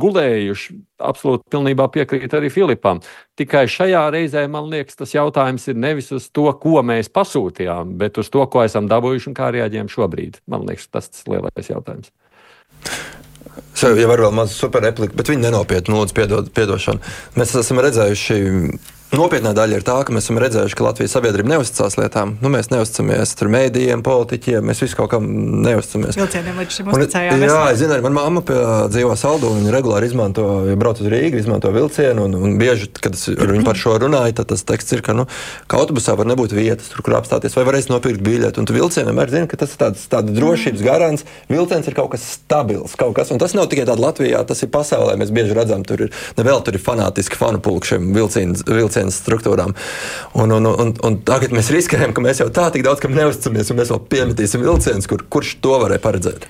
[0.00, 3.00] gulējuši, absolūti pilnībā piekrīt arī Filipam.
[3.38, 8.20] Tikai šajā reizē, man liekas, tas jautājums ir nevis uz to, ko mēs pasūtījām, bet
[8.20, 10.40] uz to, ko esam dabūjuši un kā reaģējam šobrīd.
[10.50, 12.12] Man liekas, tas ir tas lielais jautājums.
[13.76, 17.00] Sev jau var vēl mazu superrepliku, bet viņi nenopietni piedod, piedošanu.
[17.40, 18.40] Mēs esam redzējuši
[19.10, 22.36] Nopietnā daļa ir tā, ka mēs esam redzējuši, ka Latvijas sabiedrība neusticās lietām.
[22.38, 25.26] Nu, mēs neusticamies mēdījiem, politiķiem, mēs visu kaut kam
[25.64, 26.14] neusticamies.
[26.20, 27.50] Vilcieniem līdz šim uzticējāmies.
[27.50, 28.44] Jā, es zinu, arī mana mamma
[28.86, 33.18] dzīvo saldu, viņa regulāri izmanto, ja brauc uz Rīgu, izmanto vilcienu, un, un bieži, kad
[33.18, 35.26] es ar viņu par šo runāju, tad tas teksts ir, ka, nu,
[35.66, 38.62] ka autobusā var nebūt vietas, tur, kur apstāties, vai varēs nopirkt biļeti.
[38.62, 41.26] Un tu vilcienam vienmēr zini, ka tas ir tāds, tāds drošības garants.
[41.50, 44.70] Vilciens ir kaut kas stabils, kaut kas, un tas nav tikai tādā Latvijā, tas ir
[44.70, 45.18] pasaulē.
[45.18, 49.74] Mēs bieži redzam, tur ir, nevēl tur ir fanātiski fanu pulkšiem vilcienu vilcienas struktūrām.
[50.34, 53.70] Un, un, un, un tagad mēs riskējam, ka mēs jau tā tik daudz kam neusticamies,
[53.70, 56.48] un mēs vēl piemetīsim vilcienus, kur, kurš to varēja paredzēt.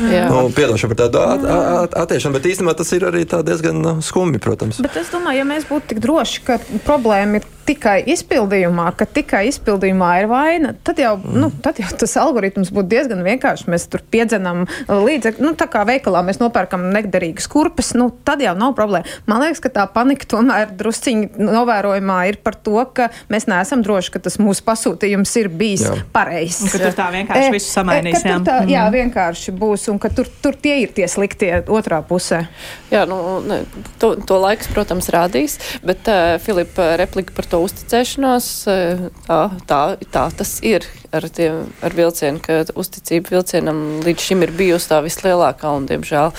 [0.00, 4.40] Nu, Piedošana par tādu at, at, attiekšanu, bet īstenībā tas ir arī diezgan nu, skumji,
[4.40, 4.80] protams.
[4.84, 9.44] Bet es domāju, ja mēs būtu tik droši, ka problēma ir tikai izpildījumā, ka tikai
[9.50, 11.36] izpildījumā ir vaina, tad jau, mm.
[11.42, 13.68] nu, tad jau tas algoritms būtu diezgan vienkāršs.
[13.70, 18.54] Mēs tur piedzenam līdzekļus, nu, tā kā veikalā mēs nopērkam nederīgas kurpes, nu, tad jau
[18.58, 19.08] nav problēma.
[19.30, 24.14] Man liekas, ka tā panika tomēr drusciņi novērojumā ir par to, ka mēs neesam droši,
[24.16, 26.66] ka tas mūsu pasūtījums ir bijis pareizs.
[26.72, 28.24] Ka tur tā vienkārši e, visu samainīs.
[28.24, 28.96] E, jā, tā, jā, mm.
[28.98, 32.42] vienkārši būs, un ka tur, tur tie ir tie sliktie otrā pusē.
[32.90, 33.62] Jā, nu, ne,
[34.02, 39.82] to, to laiks, protams, rādīs, bet uh, Filipa replika par to uzticēšanos, eh, tā, tā,
[40.12, 45.02] tā tas ir ar, tiem, ar vilcienu, ka uzticība vilcienam līdz šim ir bijusi tā
[45.04, 46.32] vislielākā un, diemžēl,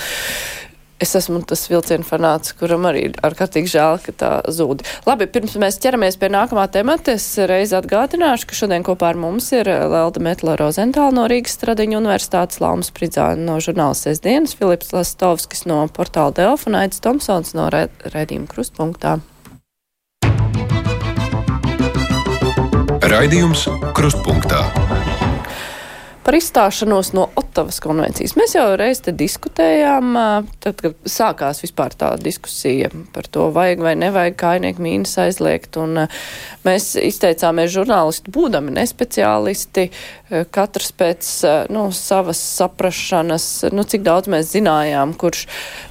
[1.01, 4.83] es esmu tas vilcienu fanāts, kuram arī ir ārkārtīgi žēl, ka tā zūd.
[5.07, 9.49] Labi, pirms mēs ķeramies pie nākamā temata, es reiz atgādināšu, ka šodien kopā ar mums
[9.57, 15.65] ir Lelda Metla Rozentāla no Rīgas Stradiņu universitātes, Laumas Pridzāna no žurnālisties dienas, Filips Lastovskis
[15.69, 19.19] no portāla Delfa un Aits Tomsons no redījuma krustpunktā.
[23.11, 25.00] Raidījums Krustpunktā.
[26.21, 28.35] Par izstāšanos no Ottavas konvencijas.
[28.37, 30.13] Mēs jau reiz te diskutējām,
[30.61, 35.79] tad, kad sākās vispār tā diskusija par to, vajag vai nevajag kainieku mīnas aizliegt.
[35.81, 36.03] Un
[36.67, 39.87] mēs izteicāmies žurnālisti, būdami nespeciālisti,
[40.53, 41.31] katrs pēc
[41.73, 45.47] nu, savas saprašanas, nu, cik daudz mēs zinājām, kurš.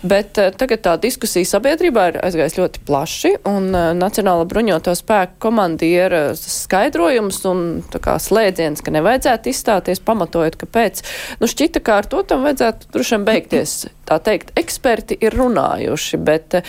[0.07, 7.43] Bet tagad tā diskusija sabiedrībā ir aizgājis ļoti plaši, un Nacionāla bruņoto spēku komandiera skaidrojums
[7.51, 7.67] un
[7.99, 11.03] kā, slēdziens, ka nevajadzētu izstāties, pamatojot, kāpēc,
[11.41, 13.77] nu, šķita, kā ar to tam vajadzētu droši vien beigties.
[14.09, 16.61] Tā teikt, eksperti ir runājuši, bet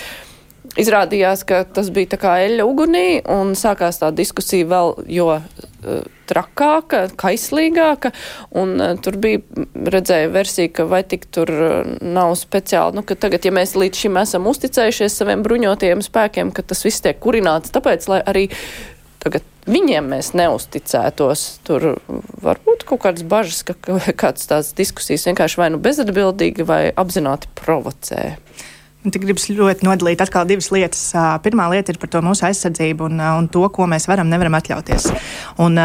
[0.79, 5.97] izrādījās, ka tas bija tā kā eļļa ugunī, un sākās tā diskusija vēl jo uh,
[6.31, 8.13] trakāka, kaislīgāka,
[8.55, 9.41] un uh, tur bija,
[9.75, 11.51] redzēja versija, ka vai tik tur
[11.99, 16.63] nav speciāli, nu, ka tagad, ja mēs līdz šim esam uzticējušies saviem bruņotajiem spēkiem, ka
[16.71, 18.47] tas viss tiek kurināts, tāpēc, lai arī
[19.21, 21.45] tagad viņiem mēs neusticētos.
[21.67, 21.87] Tur
[22.41, 23.75] var būt kaut kādas bažas, ka
[24.21, 28.35] kādas tās diskusijas vienkārši vai nu bezatbildīgi vai apzināti provocē.
[29.01, 30.99] Tik gribas ļoti nodalīt atkal divas lietas.
[31.41, 35.07] Pirmā lieta ir par to mūsu aizsardzību un, un to, ko mēs varam, nevaram atļauties.
[35.63, 35.79] Un,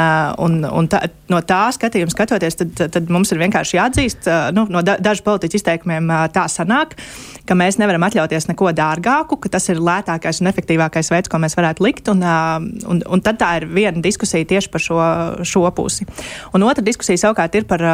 [0.44, 1.00] un, un tā,
[1.32, 6.12] no tā skatījuma skatoties, tad, tad mums ir vienkārši jāatzīst, nu, no dažu politiķu izteikumiem
[6.34, 6.92] tā sanāk,
[7.48, 11.56] ka mēs nevaram atļauties neko dārgāku, ka tas ir lētākais un efektīvākais veids, ko mēs
[11.56, 12.12] varētu likt.
[12.12, 15.00] Un, un, un tad tā ir viena diskusija tieši par šo,
[15.46, 16.04] šo pusi.
[16.52, 17.86] Un otra diskusija savukārt ir par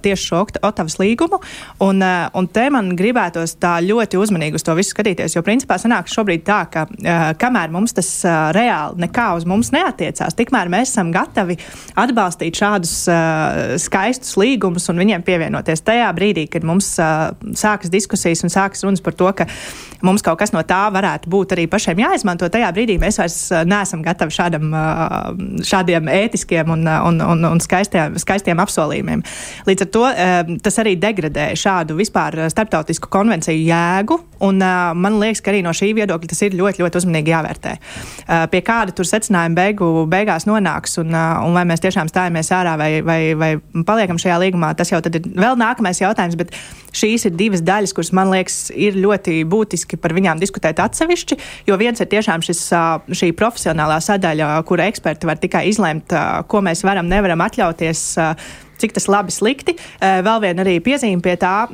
[0.00, 1.42] tieši šo Otavas līgumu.
[1.84, 5.34] Un, un te man gribētos tā ļoti uzmanīgi uz to visu skatīties.
[5.34, 9.72] Jo principā sanāk šobrīd tā, ka uh, kamēr mums tas uh, reāli nekā uz mums
[9.74, 11.58] neatiecās, tikmēr mēs esam gatavi
[11.98, 18.44] atbalstīt šādus uh, skaistus līgumus un viņiem pievienoties tajā brīdī, kad mums uh, sākas diskusijas
[18.46, 19.48] un sākas runas par to, ka
[20.06, 22.48] mums kaut kas no tā varētu būt arī pašiem jāizmanto.
[22.52, 25.32] Tajā brīdī mēs vairs neesam gatavi šādam, uh,
[25.66, 29.24] šādiem ētiskiem un, un, un, un skaistiem, skaistiem apsolījumiem.
[29.66, 34.18] Līdz ar to uh, tas arī degradē šādu vispār starptautisku konvenciju jēgu.
[34.42, 37.74] Un, uh, man liekas, ka arī no šī viedokļa tas ir ļoti, ļoti uzmanīgi jāvērtē.
[37.78, 42.52] Uh, pie kāda tur secinājuma beigu, beigās nonāks, un, uh, un vai mēs tiešām stājamies
[42.54, 43.50] ārā vai, vai, vai
[43.88, 46.38] paliekam šajā līgumā, tas jau ir vēl nākamais jautājums.
[46.40, 46.52] Bet
[46.96, 51.38] šīs ir divas daļas, kuras man liekas, ir ļoti būtiski par viņām diskutēt atsevišķi.
[51.70, 52.66] Jo viens ir tiešām šis,
[53.22, 56.12] šī profesionālā sadaļa, kura eksperti var tikai izlemt,
[56.48, 58.04] ko mēs varam, nevaram atļauties
[58.80, 59.76] cik tas labi, slikti.
[60.00, 61.68] Eh, vēl viena arī piezīme pie tā,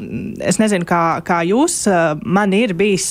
[0.44, 3.08] es nezinu, kā, kā jūs, eh, man ir bijis.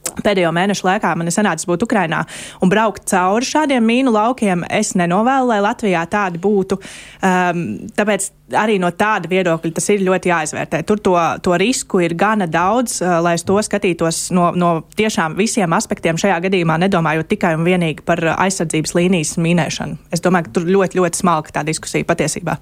[0.00, 2.22] Eh, pēdējo mēnešu laikā man ir sanācis būt Ukrainā
[2.62, 4.64] un braukt cauri šādiem mīnu laukiem.
[4.70, 6.78] Es nenovēlu, lai Latvijā tādi būtu.
[7.24, 7.62] Um,
[7.96, 10.82] tāpēc arī no tāda viedokļa tas ir ļoti jāizvērtē.
[10.88, 15.36] Tur to, to risku ir gana daudz, uh, lai es to skatītos no, no tiešām
[15.38, 16.18] visiem aspektiem.
[16.20, 20.00] Šajā gadījumā nedomājot tikai un vienīgi par aizsardzības līnijas mīnēšanu.
[20.14, 22.58] Es domāju, ka tur ļoti, ļoti smalka tā diskusija patiesībā.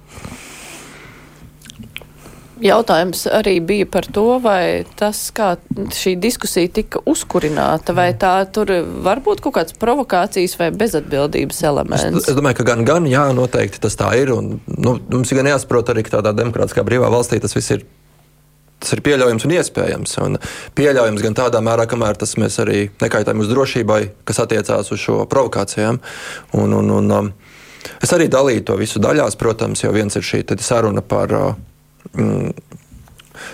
[2.59, 5.53] Jautājums arī bija par to, vai tas, kā
[5.95, 8.71] šī diskusija tika uzkurināta, vai tā tur
[9.05, 12.25] var būt kaut kāds provokācijas vai bezatbildības elements.
[12.25, 14.33] Es, es domāju, ka gan, gan, jā, noteikti tas tā ir.
[14.35, 17.87] Un, nu, mums ir gan jāsaprot arī, ka tādā demokrātiskā brīvā valstī tas viss ir.
[18.79, 20.17] Tas ir pieļaujams un iespējams.
[20.23, 20.37] Un
[20.75, 25.23] pieļaujams gan tādā mērā, kamēr tas mēs arī nekaitējam uz drošībai, kas attiecās uz šo
[25.31, 25.99] provokācijām.
[26.59, 27.33] Un, un, un, um,
[27.99, 31.49] es arī dalīju to visu daļās, protams, jo viens ir šī saruna par uh,
[32.13, 32.53] mm,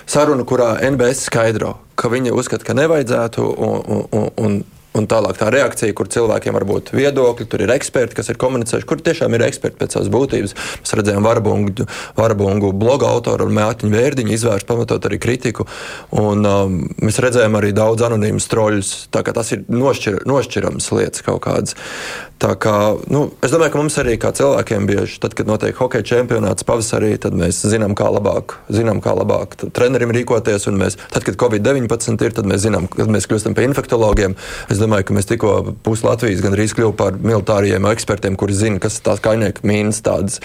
[0.10, 3.50] saruna, kurā NBS skaidro, ka viņi uzskata, ka nevajadzētu.
[3.56, 4.64] Un, un, un,
[4.96, 8.88] Un tālāk tā reakcija, kur cilvēkiem var būt viedokļi, tur ir eksperti, kas ir komunicējuši,
[8.88, 10.56] kur tiešām ir eksperti pēc savas būtības.
[10.56, 15.68] Mēs redzējām, Varbungu, Varbungu bloga autoru un Mētiņu Vērdiņu izvērst pamatot arī kritiku.
[16.16, 18.94] Un, um, mēs redzējām arī daudz anonīmus troļus.
[19.12, 21.76] Tas ir nošķir, nošķirams lietas kaut kādas.
[22.36, 22.74] Tā kā,
[23.08, 27.14] nu, es domāju, ka mums arī kā cilvēkiem bieži, tad, kad notiek hokeja čempionāts pavasarī,
[27.22, 30.68] tad mēs zinām, kā labāk, zinām, kā labāk trenerim rīkoties.
[30.76, 34.36] Mēs, tad, kad Covid-19 ir, tad mēs zinām, kad mēs kļūstam par infektologiem.
[34.68, 35.54] Es domāju, ka mēs tikko
[35.86, 40.44] pus Latvijas gandrīz kļuvām par militāriem ekspertiem, kuri zina, kas ir tās kainieka mīnas, tādas,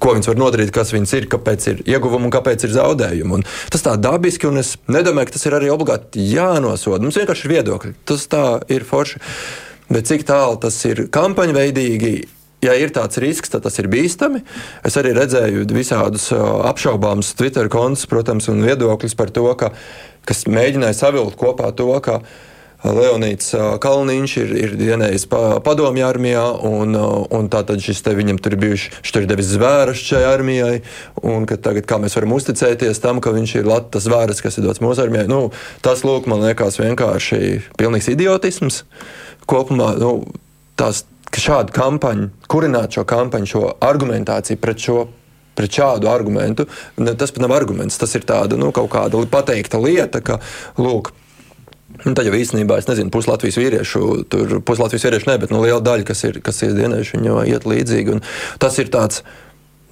[0.00, 3.42] ko viņas var nodarīt, kas viņas ir, kāpēc ir ieguvumi un kāpēc ir zaudējumi.
[3.42, 3.46] Un
[3.76, 7.04] tas tā dabiski, un es nedomāju, ka tas ir arī obligāti jānosoda.
[7.04, 7.96] Mums vienkārši ir viedokļi.
[8.08, 9.20] Tas tā ir forši.
[9.92, 12.14] Bet cik tālu tas ir kampaņveidīgi,
[12.66, 14.42] ja ir tāds risks, tad tas ir bīstami.
[14.86, 19.70] Es arī redzēju visādus apšaubāmus Twitter kontus, protams, un viedokļus par to, ka,
[20.26, 22.20] kas mēģināja savilkt kopā to, ka
[22.86, 28.90] Leonīds Kalniņš ir, ir dienējis padomju armijā, un, un tātad šis te viņam tur bijuši,
[29.00, 30.74] viņš tur ir devis zvērus šai armijai,
[31.24, 34.68] un ka tagad kā mēs varam uzticēties tam, ka viņš ir tas zvērus, kas ir
[34.68, 35.26] dots mūsu armijai.
[35.30, 35.48] Nu,
[35.82, 37.40] tas, lūk, man liekas vienkārši
[37.80, 38.84] pilnīgs idiotisms
[39.50, 40.12] kopumā nu,
[40.78, 41.04] tās,
[41.36, 45.04] šāda kampaņa, kurināt šo kampaņu, šo argumentāciju pret šo.
[45.56, 46.66] Pret šādu argumentu,
[47.16, 47.96] tas pat nav arguments.
[47.96, 50.36] Tas ir tāda nu, kaut kāda pateikta lieta, ka,
[50.76, 51.14] lūk,
[52.04, 55.52] Un tad jau īstenībā es nezinu, pusi Latvijas vīriešu, tur pusi Latvijas vīriešu ne, bet
[55.54, 58.16] nu, liela daļa, kas ir, kas ir dienējuši, viņi jau iet līdzīgi.
[58.16, 58.22] Un
[58.62, 59.22] tas ir tāds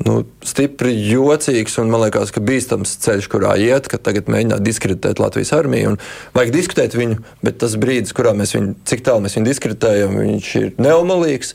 [0.03, 5.23] nu, stipri jocīgs un man liekas, ka bīstams ceļš, kurā iet, ka tagad mēģināt diskreditēt
[5.23, 5.95] Latvijas armiju.
[6.35, 10.51] Vajag diskutēt viņu, bet tas brīdis, kurā mēs viņu, cik tālu mēs viņu diskreditējam, viņš
[10.61, 11.55] ir neumalīgs.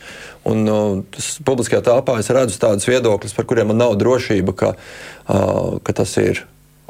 [0.50, 0.80] Un, nu,
[1.14, 4.74] tas publiskajā telpā es redzu tādus viedokļus, par kuriem man nav drošība, ka,
[5.28, 6.46] uh, ka tas ir.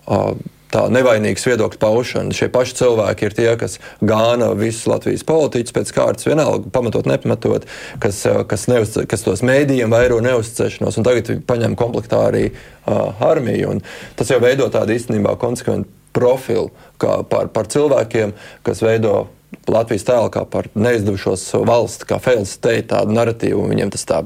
[0.05, 0.37] Uh,
[0.73, 2.35] tā nevainīgas viedokļu paušana.
[2.35, 7.65] Šie paši cilvēki ir tie, kas gāna visus Latvijas politiķus pēc kārtas, vienalga pamatot, nepamatot,
[8.03, 13.13] kas, eh, kas, neuzce, kas tos mēdījiem vairo neuzticēšanos, un tagad paņem komplektā arī uh,
[13.25, 13.75] armiju.
[13.75, 13.81] Un
[14.19, 18.33] tas jau veido tādu īstenībā konsekventu profilu par, par cilvēkiem,
[18.65, 19.27] kas veido
[19.69, 23.67] Latvijas tēlu kā par neizdevušos valsti, kā failed state, tādu narratīvu.
[23.69, 24.23] Viņiem tas tā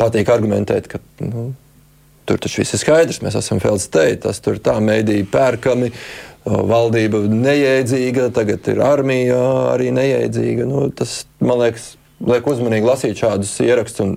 [0.00, 1.50] patīk argumentēt, ka nu,
[2.30, 3.16] Tur taču viss ir skaidrs.
[3.24, 5.88] Mēs esam Feldsteina, tas tur tā mēdīja pērkami.
[6.46, 9.40] Valdība nejēdzīga, tagad ir armija
[9.72, 10.68] arī nejēdzīga.
[10.70, 14.14] Nu, tas, man liekas, liek uzmanīgi lasīt šādus ierakstus un,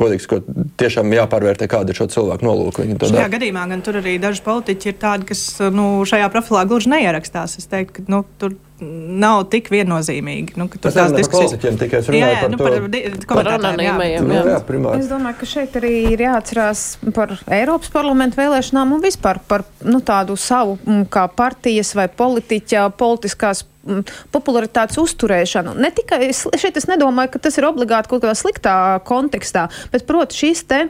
[0.00, 0.48] godīgi sakot,
[0.80, 2.86] tiešām jāpārvērtē, kāda ir šo cilvēku nolūka.
[2.86, 3.32] Šajā dar.
[3.36, 7.58] gadījumā gan tur arī daži politiķi ir tādi, kas nu, šajā profilā gluži neierakstās.
[7.60, 10.56] Es teiktu, ka nu, tur nav tik viennozīmīgi.
[10.60, 14.32] Nu, tas tās diskusijas tikai runāja jā, jā, par, nu, par, par anonīmajiem.
[14.34, 14.42] Jā.
[14.50, 15.00] Jā, primāri.
[15.00, 16.82] es domāju, ka šeit arī ir jāatcerās
[17.16, 20.76] par Eiropas parlamentu vēlēšanām un vispār par nu, tādu savu
[21.12, 23.64] kā partijas vai politiķa politiskās
[24.34, 25.74] popularitātes uzturēšanu.
[25.80, 30.36] Ne tikai šeit es nedomāju, ka tas ir obligāti kaut kādā sliktā kontekstā, bet, protams,
[30.36, 30.80] šīs te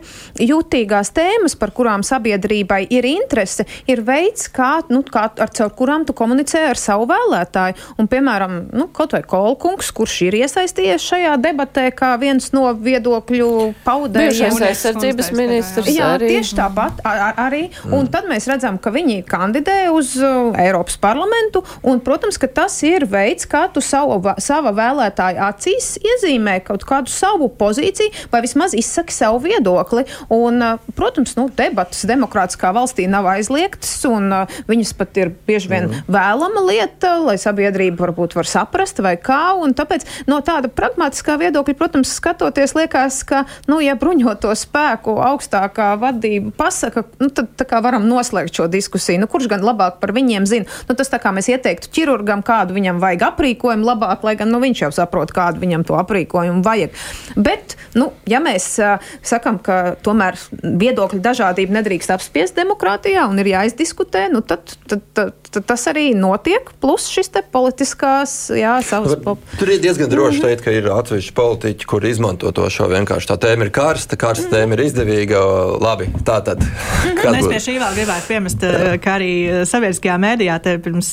[0.42, 6.06] jūtīgās tēmas, par kurām sabiedrībai ir interese, ir veids, kā, nu, kā ar caur kurām
[6.09, 7.78] tu komunicē ar savu vēlētāju.
[8.00, 13.50] Un, piemēram, nu, kaut vai Kolkungs, kurš ir iesaistījies šajā debatē kā viens no viedokļu
[13.87, 14.56] paudējiem.
[14.70, 15.92] aizsardzības ministrs.
[15.92, 16.32] Jā, arī.
[16.37, 17.66] tieši tāpat ar, arī.
[17.85, 17.96] Mm.
[17.98, 22.78] Un tad mēs redzam, ka viņi kandidē uz uh, Eiropas parlamentu, un, protams, ka tas
[22.82, 28.75] ir veids, kā tu savu, sava vēlētāja acīs iezīmē kaut kādu savu pozīciju vai vismaz
[28.77, 30.07] izsaki savu viedokli.
[30.33, 30.62] Un,
[30.96, 34.33] protams, nu, debatas demokrātiskā valstī nav aizliegtas, un
[34.70, 36.07] viņas pat ir bieži vien mm.
[36.12, 39.44] vēlama lieta, lai sabiedrība varbūt var saprast vai kā.
[39.77, 46.53] Tāpēc no tāda pragmatiskā viedokļa, protams, skatoties, liekas, ka, nu, ja bruņoto spēku augstākā vadība
[46.59, 49.20] pasaka, nu, tad varam noslēgt šo diskusiju.
[49.22, 50.70] Nu, kurš gan labāk par viņiem zina?
[50.88, 54.61] Nu, tas tā kā mēs ieteiktu ķirurgam kādu viņam vajag aprīkojumu labāk, lai gan nu,
[54.62, 56.95] viņš jau saprot, kādu viņam to aprīkojumu vajag.
[57.37, 63.53] Bet, nu, ja mēs uh, sakam, ka tomēr viedokļu dažādību nedrīkst apspiest demokrātijā un ir
[63.55, 66.71] jāizdiskutē, nu, tad, tad, tad, tad tas arī notiek.
[66.83, 69.43] Plus šis te politiskās, jā, savas pop.
[69.61, 73.31] Tur ir diezgan droši teikt, ka ir atsevišķi politiķi, kur izmanto to šo vienkārši.
[73.33, 75.43] Tā tēma ir karsta, karsta tēma ir izdevīga.
[75.83, 76.62] Labi, tā tad.
[77.07, 78.62] Es pie šī vēl gribētu piemest,
[79.03, 79.33] ka arī
[79.69, 81.11] sabiedriskajā mēdījā pirms,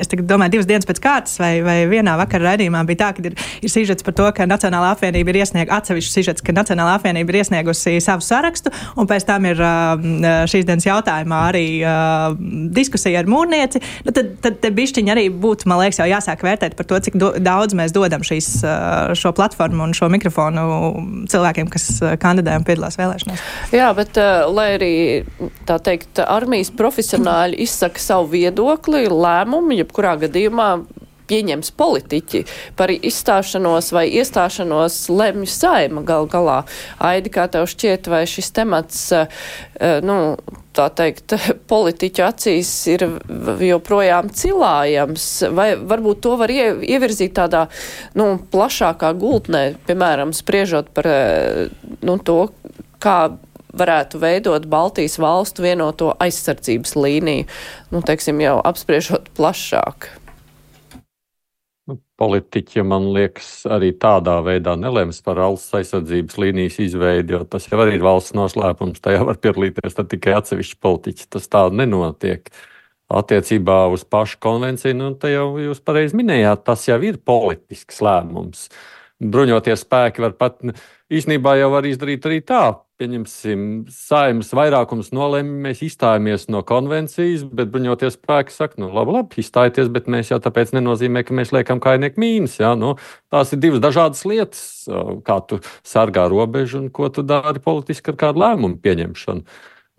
[0.00, 3.36] es domāju, divas dienas pēc kārtas vai, vai vienā vakarā raidījumā bija tā, ka ir,
[3.62, 7.40] ir sižets par to, ka Nacionālā apvienība ir iesniegusi atsevišķu sižets, ka Nacionālā apvienība ir
[7.44, 9.62] iesniegusi savu sarakstu, un pēc tam ir
[10.50, 11.66] šīs dienas jautājumā arī
[12.74, 13.82] diskusija ar mūrnieci.
[14.08, 17.18] Nu, tad, tad te bišķiņi arī būtu, man liekas, jau jāsāk vērtēt par to, cik
[17.20, 18.50] do, daudz mēs dodam šīs,
[19.18, 20.66] šo platformu un šo mikrofonu
[21.30, 21.88] cilvēkiem, kas
[22.22, 23.44] kandidē un piedalās vēlēšanās.
[23.74, 24.18] Jā, bet
[24.54, 24.94] lai arī
[25.68, 30.63] tā teikt, armijas profesionāļi izsaka savu viedokli, lēmumu, jebkurā gadījumā
[31.28, 32.42] pieņems politiķi
[32.78, 36.62] par izstāšanos vai iestāšanos lemj saima gal galā.
[37.02, 39.06] Aidi, kā tev šķiet, vai šis temats,
[40.04, 40.18] nu,
[40.76, 41.36] tā teikt,
[41.72, 43.06] politiķu acīs ir
[43.68, 47.66] joprojām cilājams, vai varbūt to var ie, ievirzīt tādā,
[48.18, 51.08] nu, plašākā gultnē, piemēram, spriežot par,
[52.04, 52.40] nu, to,
[53.04, 53.18] kā
[53.74, 57.48] varētu veidot Baltijas valstu vienoto aizsardzības līniju,
[57.90, 60.12] nu, teiksim, jau apspriežot plašāk.
[61.84, 67.66] Nu, politiķi, man liekas, arī tādā veidā nelems par valsts aizsardzības līnijas izveidi, jo tas
[67.68, 69.02] jau ir valsts noslēpums.
[69.04, 71.28] Tajā var piedalīties tikai atsevišķi politiķi.
[71.36, 72.48] Tas tā nenotiek.
[73.14, 78.70] Attiecībā uz pašu konvenciju, nu, te jau jūs pareizi minējāt, tas jau ir politisks lēmums.
[79.20, 80.64] Bruņoties spēki var pat
[81.12, 82.64] īstenībā jau var izdarīt arī tā
[83.00, 89.42] pieņemsim, saimnes vairākums nolēma, mēs izstājamies no konvencijas, bet bruņoties spēki saka, nu, labi, labi,
[89.42, 92.60] izstājieties, bet mēs jau tāpēc nenozīmē, ka mēs liekam kainieku mīnus.
[92.62, 92.74] Ja?
[92.78, 92.94] Nu,
[93.34, 94.64] tās ir divas dažādas lietas,
[95.26, 99.42] kā tu sargā robežu un ko tu dari politiski ar kādu lēmumu pieņemšanu.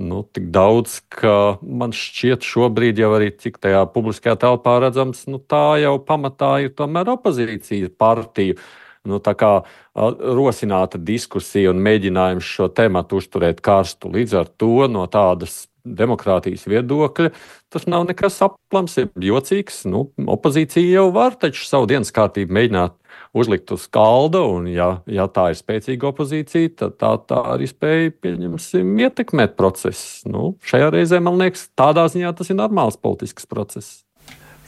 [0.05, 5.39] Nu, tik daudz, ka man šķiet, šobrīd jau arī cik tajā publiskajā telpā redzams, nu,
[5.39, 8.59] tā jau pamatā ir tomēr opozīcija partija.
[9.05, 9.53] Nu, kā
[9.95, 14.11] rosināta diskusija un mēģinājums šo tematu uzturēt karstu.
[14.15, 17.31] Līdz ar to no tādas demokrātijas viedokļa
[17.73, 19.83] tas nav nekas aplams, jocīgs.
[19.89, 22.95] Nu, opozīcija jau var taču savu dienas kārtību mēģināt
[23.35, 28.13] uzlikt uz kalda, un ja, ja tā ir spēcīga opozīcija, tad tā, tā arī spēja,
[28.23, 30.31] pieņemsim, ietekmēt procesu.
[30.31, 34.04] Nu, šajā reizē, man liekas, tādā ziņā tas ir normāls politisks process.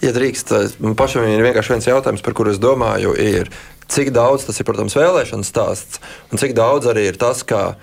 [0.04, 3.50] Ja drīkst, man pašam ir vienkārši viens jautājums, par kuru es domāju, ir,
[3.88, 7.78] Cik daudz tas ir, protams, vēlēšana stāsts, un cik daudz arī ir tas, ka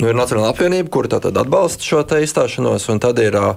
[0.00, 3.52] nu, ir Nacionāla apvienība, kur atbalsta šo izstāšanos, un tad ir uh,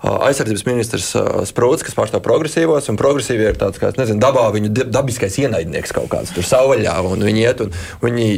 [0.00, 4.72] aizsardzības ministrs uh, Sprūts, kas pārstāv progresīvos, un progresīvie ir tāds, kā nezinu, dabā viņu
[4.88, 8.28] dabiskais ienaidnieks kaut kāds tur savvaļā, un viņi iet, un viņi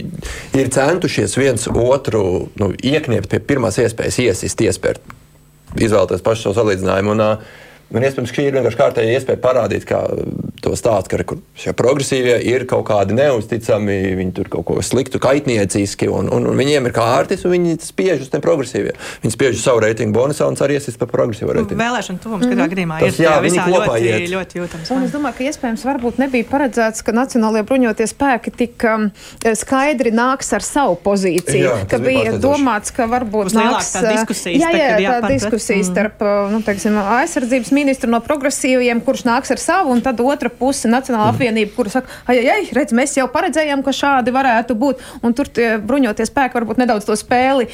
[0.59, 2.25] ir centušies viens otru
[2.59, 5.15] nu, iekniept pie pirmās iespējas iesist, iespērt,
[5.79, 7.15] izvēlēties pašu savu salīdzinājumu.
[7.15, 10.01] Un, uh, Man iespējams, šī ir vienkārši kārtēja iespēja parādīt, kā
[10.65, 16.09] to stāstu, ka šie progresīvie ir kaut kādi neusticami, viņi tur kaut ko sliktu, kaitnieciski,
[16.11, 18.99] un, un, un viņiem ir kārtis, un viņi spiež uz tiem progresīviem.
[19.25, 21.81] Viņi spiež uz savu reitingu bonusā un arī iesaistīt par progresīvo reitingu.
[21.81, 24.27] Vēlēšana tuvums katrā gadījumā Tas, ir jā, jā, ļoti, iet.
[24.35, 24.93] ļoti jūtams.
[24.95, 29.09] Un es domāju, ka iespējams varbūt nebija paredzēts, ka Nacionālajie bruņotie spēki tik um,
[29.59, 31.65] skaidri nāks ar savu pozīciju.
[31.65, 34.65] Jā, ka bija, domāts, ka varbūt nāks tā diskusijas.
[34.65, 36.23] Jā, jā, tā diskusija starp,
[36.53, 40.89] nu, teiksim, aizsardzības ministru ministru no progresīviem, kurš nāks ar savu, un tad otra puse-
[40.95, 41.35] Nacionāla mm.
[41.35, 45.03] apvienība, kur saka, ai, ai, redz, mēs jau paredzējām, ka šādi varētu būt.
[45.23, 45.51] Un tur
[45.85, 47.69] bruņoties spēki varbūt nedaudz to spēli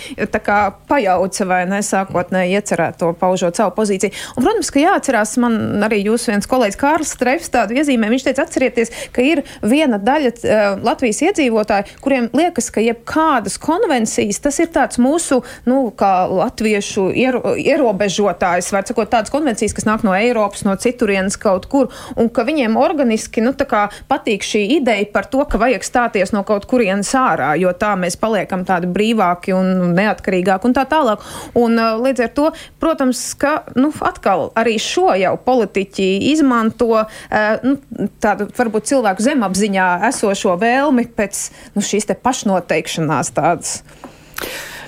[0.91, 4.13] pajauca vai nesākotnēji iecerēto, paužot savu pozīciju.
[4.37, 8.47] Un, protams, ka jāatcerās, man arī jūs viens kolēģis Kārls Strefs tādu iezīmē, viņš teica,
[8.49, 14.71] atcerieties, ka ir viena daļa uh, Latvijas iedzīvotāji, kuriem liekas, ka jebkādas konvencijas, tas ir
[14.75, 20.15] tāds mūsu, nu, kā latviešu iero, ierobežotājs, var sakot, tādas konvencijas, kas nāk nāk no
[20.17, 23.53] Eiropas, no citurienes kaut kur, un ka viņiem organiski nu,
[24.11, 28.19] patīk šī ideja par to, ka vajag stāties no kaut kurienes ārā, jo tā mēs
[28.21, 31.25] paliekam tādi brīvāki un neatkarīgāki un tā tālāk.
[31.59, 32.49] Un, uh, līdz ar to,
[32.83, 37.07] protams, ka nu, atkal arī šo jau politiķi izmanto uh,
[37.65, 37.77] nu,
[38.23, 43.81] tādu varbūt cilvēku zemapziņā esošo vēlmi pēc nu, šīs te pašnoteikšanās tādas.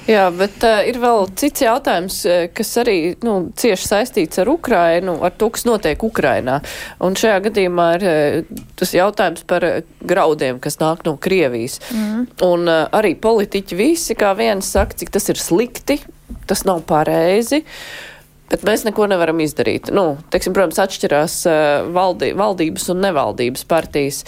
[0.08, 2.16] Jā, bet uh, ir vēl cits jautājums,
[2.56, 6.58] kas arī nu, cieši saistīts ar Ukrainu, ar to, kas notiek Ukrainā.
[7.04, 11.78] Un šajā gadījumā ir uh, tas jautājums par uh, graudiem, kas nāk no Krievijas.
[11.94, 12.24] Mm.
[12.48, 16.00] Un uh, arī politiķi visi kā viens saka, cik tas ir slikti,
[16.50, 17.62] tas nav pareizi.
[18.52, 19.88] Bet mēs neko nevaram izdarīt.
[19.94, 24.24] Nu, teiksim, protams, atšķirās uh, valdi, valdības un nevaldības partijas.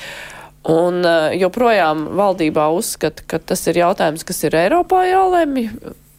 [0.70, 5.68] Un uh, joprojām valdībā uzskata, ka tas ir jautājums, kas ir Eiropā jālemj.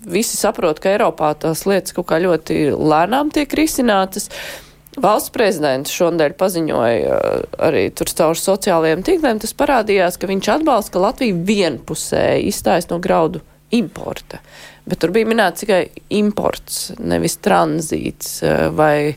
[0.06, 4.30] Visi saprot, ka Eiropā tās lietas kaut kā ļoti lēnām tiek risinātas.
[5.02, 10.94] Valsts prezidents šonadēļ paziņoja uh, arī tur caur sociālajiem tīkliem, tas parādījās, ka viņš atbalsta,
[10.94, 13.42] ka Latvija vienpusēji izstājas no graudu
[13.74, 14.40] importa.
[14.86, 15.82] Bet tur bija minēts tikai
[16.14, 18.38] imports, nevis tranzīts.
[18.46, 19.16] eh, Vai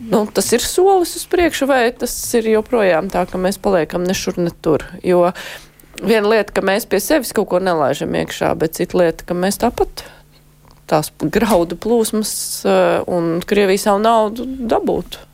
[0.00, 4.16] nu, tas ir solis uz priekšu, vai tas ir joprojām tā, ka mēs paliekam ne
[4.16, 4.86] šur, ne tur.
[5.02, 5.28] Jo
[6.02, 9.60] viena lieta, ka mēs pie sevis kaut ko nelaižam iekšā, bet cita lieta, ka mēs
[9.62, 10.04] tāpat
[10.88, 12.32] tās graudu plūsmas
[12.64, 15.27] eh, un Krievija savu naudu dabūtu.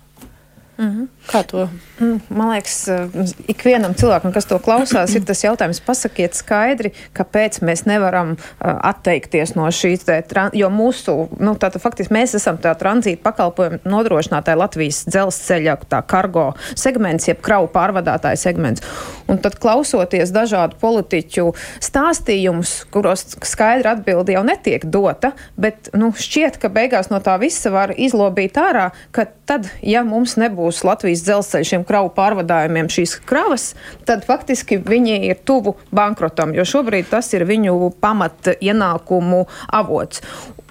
[0.79, 1.07] Mm -hmm.
[1.33, 1.69] Kā to?
[2.01, 3.09] Mm, Man liekas, eh,
[3.49, 8.39] ikvienam cilvēkam, kas to klausās, ir tas jautājums, pasakiet skaidri, kāpēc mēs nevaram uh,
[8.83, 14.57] atteikties no šīs, tran- jo mūsu, nu, tātad faktiski mēs esam tā tranzīta pakalpojuma nodrošinātāja
[14.57, 18.83] Latvijas dzelzceļa, tā kargo segments, jeb kravu pārvadātāja segments.
[19.29, 26.59] Un tad klausoties dažādu politiķu stāstījumus, kuros skaidra atbildi jau netiek dota, bet, nu, šķiet,
[26.59, 31.69] ka beigās no tā visa var izlobīt ārā, ka tad, ja mums nebūs Latvijas dzelzceļa
[31.71, 33.73] šiem kravu pārvadājumiem šīs kravas,
[34.09, 40.23] tad faktiski viņi ir tuvu bankrotam, jo šobrīd tas ir viņu pamat ienākumu avots.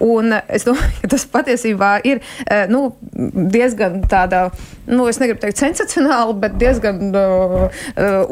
[0.02, 2.18] Un es domāju, ka tas patiesībā ir
[2.50, 4.48] eh, nu, diezgan tāda,
[4.90, 7.84] nu, es negribu teikt sensacionāla, bet diezgan uh,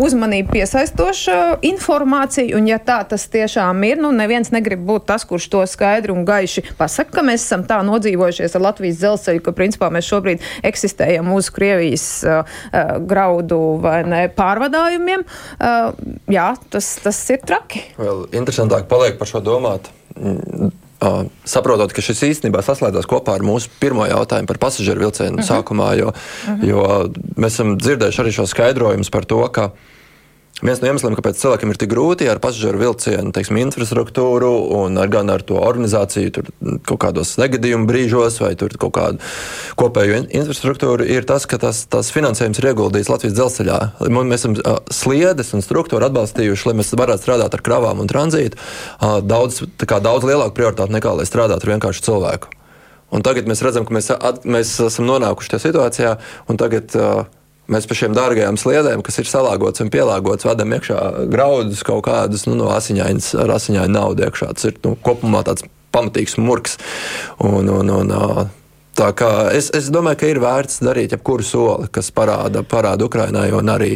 [0.03, 2.57] uzmanību piesaistoša informācija.
[2.59, 6.27] Un, ja tā tas tiešām ir, nu, neviens negrib būt tas, kurš to skaidri un
[6.29, 11.31] gaiši pasaka, ka mēs esam tā nodzīvojušies ar Latvijas dzelzceļu, ka principā mēs šobrīd eksistējam
[11.37, 12.43] uz Krievijas uh,
[13.09, 15.25] graudu vai ne pārvadājumiem.
[15.57, 15.95] Uh,
[16.33, 17.87] jā, tas, tas ir traki.
[18.03, 19.93] Vēl interesantāk paliek par šo domāt.
[21.03, 21.11] Ā,
[21.49, 25.49] Saprotot, ka šis īstenībā saslēdzas kopā ar mūsu pirmo jautājumu par pasažieru vilcienu uh -huh.
[25.51, 26.69] sākumā, jo, uh -huh.
[26.69, 26.83] jo
[27.37, 29.71] mēs esam dzirdējuši arī šo skaidrojumus par to, ka
[30.63, 35.09] Viens no iemesliem, kāpēc cilvēkiem ir tik grūti ar pasažieru vilcienu teiksim, infrastruktūru un ar,
[35.11, 36.51] gan ar to organizāciju, tur
[36.87, 39.19] kaut kādos negadījumu brīžos vai kaut kādu
[39.81, 43.81] kopēju in- infrastruktūru, ir tas, ka tas, tas finansējums ir ieguldīts Latvijas dzelzceļā.
[44.07, 44.55] Mēs esam
[44.87, 48.55] sliedes un struktūru atbalstījuši, lai mēs varētu strādāt ar kravām un tranzītu
[49.27, 52.55] daudz, kā daudz lielāku prioritāti nekā lai strādātu ar vienkāršu cilvēku.
[53.13, 56.17] Un tagad mēs redzam, ka mēs, at, mēs esam nonākuši tajā situācijā,
[56.49, 57.27] un tagad uh,
[57.73, 60.99] mēs pa šiem dārgajām sliedēm, kas ir salāgotas un pielāgotas, vedam iekšā
[61.33, 64.53] graudus kaut kādus nu, no asiņainas, ar asiņainu naudu iekšā.
[64.57, 66.79] Tas ir nu, kopumā tāds pamatīgs murgs.
[67.43, 68.13] Un, un, un,
[68.93, 73.49] Tā kā es, es domāju, ka ir vērts darīt jebkuru soli, kas parāda, parāda Ukraiņai
[73.57, 73.93] un arī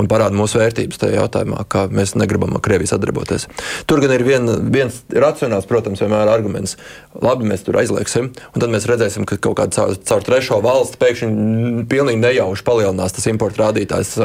[0.00, 3.46] un parāda mūsu vērtības tajā jautājumā, ka mēs negribam ar Krieviju sadarboties.
[3.86, 6.74] Tur gan ir vien, viens racionāls, protams, vienmēr arguments.
[7.22, 10.98] Labi, mēs tur aizliegsim, un tad mēs redzēsim, ka kaut kāda caur, caur trešo valsti
[10.98, 14.16] pēkšņi pilnīgi nejauši palielinās tas importa rādītājs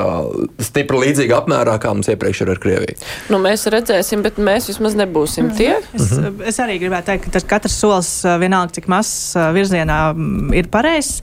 [0.71, 2.97] stipri līdzīgā apmērā, kā mums iepriekš ir ar Krieviju.
[3.29, 5.75] Nu, mēs redzēsim, bet mēs vismaz nebūsim tie.
[5.93, 6.11] Es,
[6.53, 8.11] es arī gribētu teikt, ka katrs solis,
[8.41, 10.14] vienalga cik mazs virzienā,
[10.53, 11.21] ir pareizs.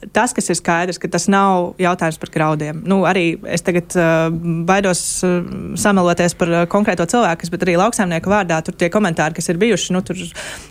[0.00, 2.78] Tas, kas ir skaidrs, ka tas nav jautājums par graudiem.
[2.88, 4.30] Nu, arī es tagad uh,
[4.64, 5.42] baidos uh,
[5.76, 9.92] sameloties par uh, konkrēto cilvēku, bet arī lauksaimnieku vārdā tur tie komentāri, kas ir bijuši,
[9.92, 10.16] nu, tur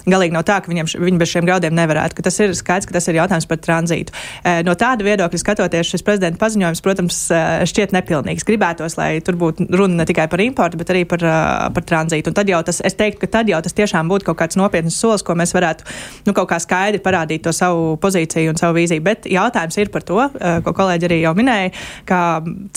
[0.10, 2.24] galīgi nav tā, ka viņiem, viņi bez šiem graudiem nevarētu.
[2.26, 4.16] Tas ir skaidrs, ka tas ir jautājums par tranzītu.
[4.42, 8.48] Uh, no tāda viedokļa skatoties, šis prezidenta paziņojums, protams, uh, šķiet nepilnīgs.
[8.50, 12.34] Gribētos, lai tur būtu runa ne tikai par importu, bet arī par, uh, par tranzītu.
[12.34, 14.98] Un tad jau tas, es teiktu, ka tad jau tas tiešām būtu kaut kāds nopietns
[14.98, 15.86] solis, ko mēs varētu
[16.26, 19.06] nu, kaut kā skaidri parādīt to savu pozīciju un savu vīziju.
[19.06, 21.72] Bet jautājums ir par to, uh, ko kolēģi arī jau minēja,
[22.05, 22.20] ka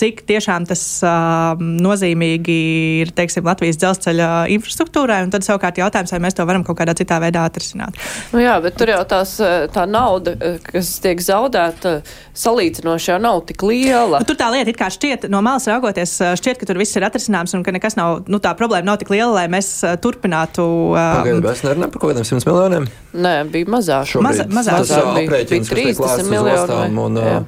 [0.01, 2.59] cik tiešām tas uh, nozīmīgi
[3.03, 6.95] ir teiksim, Latvijas dzelzceļa infrastruktūrai, un tad savukārt jautājums, vai mēs to varam kaut kādā
[6.99, 7.97] citā veidā atrisināt.
[8.33, 12.01] Nu jā, bet tur jau tās, eh, tā nauda, eh, kas tiek zaudēta,
[12.39, 14.21] salīdzinoši jau nav tik liela.
[14.23, 17.07] Nu, tur tā lieta, it kā šķiet, no malas raugoties, šķiet, ka tur viss ir
[17.07, 19.71] atrisināms un ka nekas nav, nu, tā problēma nav tik liela, lai mēs
[20.03, 20.65] turpinātu.
[20.97, 22.89] Pagaidiet, Uh, mēs nerunājam par kaut kādiem 100 miljoniem.
[23.13, 24.09] Nē, bija mazāk.
[24.25, 24.49] Mazāk.
[24.49, 26.97] tas Mazāk ir bija- bija kas tiek 30 lēsts uz miljoni ostām.
[26.97, 27.43] vai- Un, jā.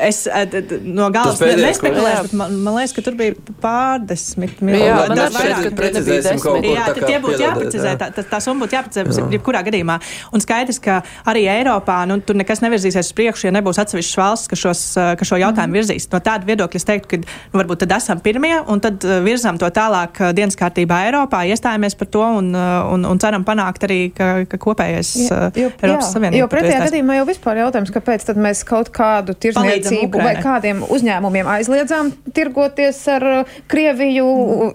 [0.00, 4.92] Es eh, no galas nespekulēju, bet man, man liekas, ka tur bija pārdesmit Jā, miljoni.
[4.92, 5.36] arī vairāk.
[5.36, 7.90] šķiet, ka precizēsim kaut ko Jā, tā tie būtu jāprecizē.
[7.92, 7.98] jā.
[8.00, 9.96] Tā, tā, tā summa būtu jāprecizē jebkurā gadījumā.
[10.32, 14.50] Un skaidrs, ka arī Eiropā nu, tur nekas nevirzīsies uz priekšu, ja nebūs atsevišķas valsts,
[14.52, 16.08] kas, šos, eh, kas šo jautājumu virzīs.
[16.12, 19.58] No tāda viedokļa es teiktu, ka nu, varbūt tad esam pirmie un tad eh, virzām
[19.60, 24.30] to tālāk dienas kārtībā Eiropā, iestājamies par to un, un, un ceram panākt arī, ka,
[24.50, 26.40] ka kopējais eh, Jo, Eiropas jā, Savienība.
[26.40, 30.82] jo pretējā gadījumā jau vispār jautājums, kāpēc tad mēs kaut kādu tirzniecību rūpniecību vai kādiem
[30.92, 34.26] uzņēmumiem aizliedzām tirgoties ar uh, Krieviju,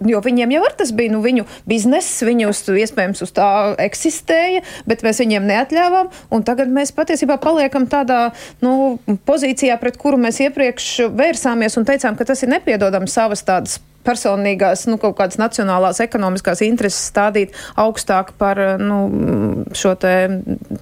[0.08, 3.50] jo viņiem jau tas bija, nu, viņu bizness, viņu uz, iespējams uz tā
[3.88, 8.32] eksistēja, bet mēs viņiem neatļāvām, un tagad mēs patiesībā paliekam tādā,
[8.64, 8.98] nu,
[9.28, 14.86] pozīcijā, pret kuru mēs iepriekš vērsāmies un teicām, ka tas ir nepiedodams savas tādas personīgās,
[14.90, 19.00] nu, kaut kādas nacionālās ekonomiskās intereses stādīt augstāk par nu,
[19.78, 20.14] šo te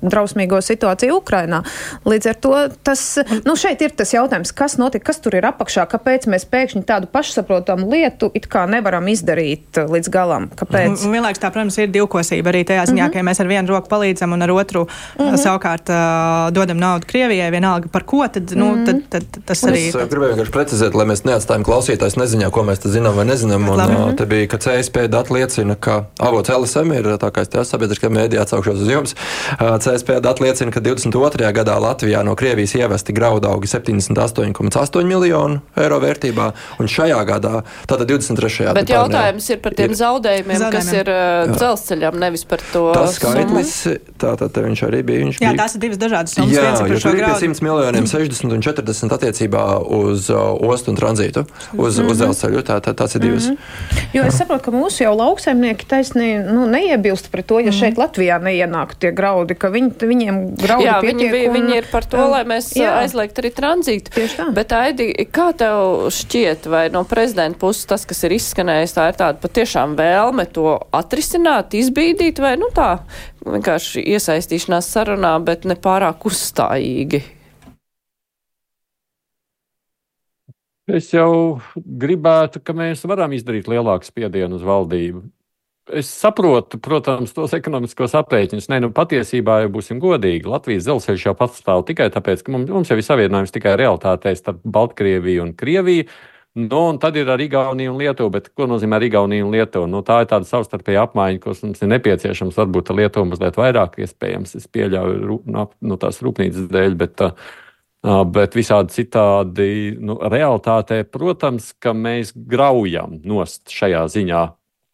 [0.02, 1.64] drausmīgo situāciju Ukrainā.
[2.06, 2.54] Līdz ar to
[2.86, 3.04] tas,
[3.48, 7.10] nu, šeit ir tas jautājums, kas notika, kas tur ir apakšā, kāpēc mēs pēkšņi tādu
[7.12, 10.50] pašsaprotamu lietu it kā nevaram izdarīt līdz galam.
[10.58, 11.06] Kāpēc?
[11.06, 13.14] Un, vienlaiks tā, protams, ir divkosība arī tajā ziņā, mm -hmm.
[13.18, 15.42] ka mēs ar vienu roku palīdzam un ar otru mm -hmm.
[15.42, 18.86] savukārt uh, dodam naudu Krievijai, vienalga par ko, tad, nu, mm -hmm.
[18.86, 19.88] tad, tad, tad tas arī.
[19.88, 23.68] Es gribēju vienkārši precizēt, lai mēs neatstājam klausītājs neziņā, ko mēs zinām zinām vai nezinām.
[23.72, 27.52] Un, uh, te bija, ka CSP dati liecina, ka avots LSM ir tā kā es
[27.54, 29.16] te sabiedriskajā mēdījā atsaukšos uz jums.
[29.56, 31.52] Uh, CSP dati liecina, ka 22.
[31.56, 36.50] gadā Latvijā no Krievijas ievesti graudu augi 78,8 miljonu eiro vērtībā,
[36.80, 38.72] un šajā gadā, tātad 23.
[38.78, 42.86] Bet jautājums ir par tiem ir, zaudējumiem, zaudējumiem, kas ir uh, dzelzceļam, nevis par to.
[42.96, 43.74] Tas skaitlis,
[44.22, 45.24] tātad viņš arī bija.
[45.26, 46.56] Viņš jā, bija, tās ir divas dažādas summas.
[46.56, 49.66] Jā, jo tur ir 100 miljoniem 60 un 40 attiecībā
[50.00, 51.88] uz uh, ostu un tranzītu, uz, mm -hmm.
[51.88, 52.16] uz mhm.
[52.22, 52.64] dzelzceļu.
[52.66, 53.50] Tā, tā, tās ir divas.
[53.50, 54.08] Mm -hmm.
[54.14, 57.80] Jo es saprotu, ka mūsu jau lauksaimnieki taisni nu, neiebilst pret to, ja mm -hmm.
[57.80, 61.32] šeit Latvijā neienāk tie graudi, ka viņi, viņiem graudi jā, pietiek.
[61.32, 62.98] Viņi, un, viņi ir par to, lai mēs jā.
[63.02, 64.12] aizliegtu arī tranzītu.
[64.16, 64.54] Tieši tā.
[64.54, 69.16] Bet, Aidi, kā tev šķiet, vai no prezidenta puses tas, kas ir izskanējis, tā ir
[69.16, 73.00] tāda patiešām vēlme to atrisināt, izbīdīt, vai nu tā
[73.46, 77.35] vienkārši iesaistīšanās sarunā, bet ne pārāk uzstājīgi?
[80.86, 85.24] Es jau gribētu, ka mēs varam izdarīt lielāku spiedienu uz valdību.
[85.98, 88.70] Es saprotu, protams, tos ekonomiskos aprēķinus.
[88.70, 92.90] Nē, nu patiesībā, ja būsim godīgi, Latvijas dzelzceļš jau pastāv tikai tāpēc, ka mums, mums
[92.90, 96.08] jau ir savienojums tikai realitātē starp Baltkrieviju un Krieviju.
[96.56, 98.32] Nu, un tad ir arī Igaunija un Lietuva.
[98.38, 99.90] Bet ko nozīmē Igaunija un Lietuva?
[99.92, 102.58] Nu, tā ir tāda savstarpēja apmaiņa, kas mums ir nepieciešams.
[102.62, 104.56] Varbūt ar Lietuvu mazliet vairāk iespējams.
[104.62, 106.98] Es pieļauju no, no tās rūpnīcas dēļ.
[107.02, 107.54] Bet, uh,
[108.06, 114.42] Bet visādi citādi, nu, realitātē, protams, ka mēs graujam nost šajā ziņā,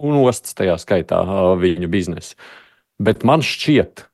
[0.07, 1.19] un ostas tajā skaitā
[1.59, 2.37] viņu biznesu.
[3.01, 4.05] Bet man šķiet,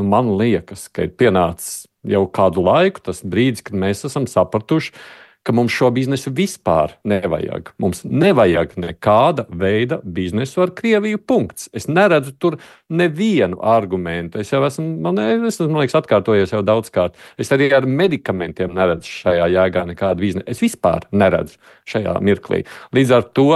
[0.00, 4.94] nu, man liekas, ka ir pienācis jau kādu laiku tas brīdis, kad mēs esam sapratuši,
[4.94, 7.70] ka ka mums šo biznesu vispār nevajag.
[7.82, 11.20] Mums nevajag nekāda veida biznesu ar Krieviju.
[11.22, 11.68] Punkts.
[11.76, 12.58] Es neredzu tur
[12.90, 14.40] nevienu argumentu.
[14.42, 17.14] Es jau esmu, man, es, man liekas, atkārtojies jau daudzkārt.
[17.38, 20.50] Es arī ar medikamentiem neredzu šajā jēgā nekādu biznesu.
[20.50, 21.60] Es vispār neredzu
[21.94, 22.64] šajā mirklī.
[22.96, 23.50] Līdz ar to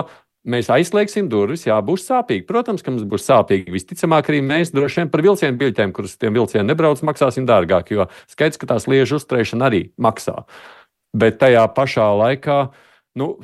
[0.51, 2.47] mēs aizslēgsim durvis, jā, būs sāpīgi.
[2.49, 3.75] Protams, ka mums būs sāpīgi.
[3.75, 8.07] Visticamāk, arī mēs droši vien par vilcienu biļetēm, kuras tiem vilcieniem nebrauc, maksāsim dārgāk, jo
[8.31, 10.39] skaidrs, ka tās liežu uzturēšana arī maksā
[11.17, 12.61] bet tajā pašā laikā.
[13.21, 13.37] Nu,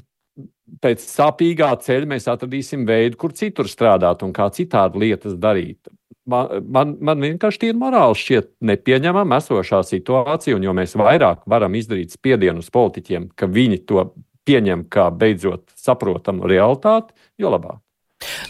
[0.83, 5.87] Pēc sāpīgā ceļa mēs atradīsim veidu, kur citur strādāt un kā citādi lietas darīt.
[6.27, 11.79] Man, man, man vienkārši tīri morāli šķiet nepieņemama esošā situācija, un jo mēs vairāk varam
[11.79, 14.09] izdarīt spiedienu uz politiķiem, ka viņi to
[14.47, 17.79] pieņem kā beidzot saprotamu realitāti, jo labāk.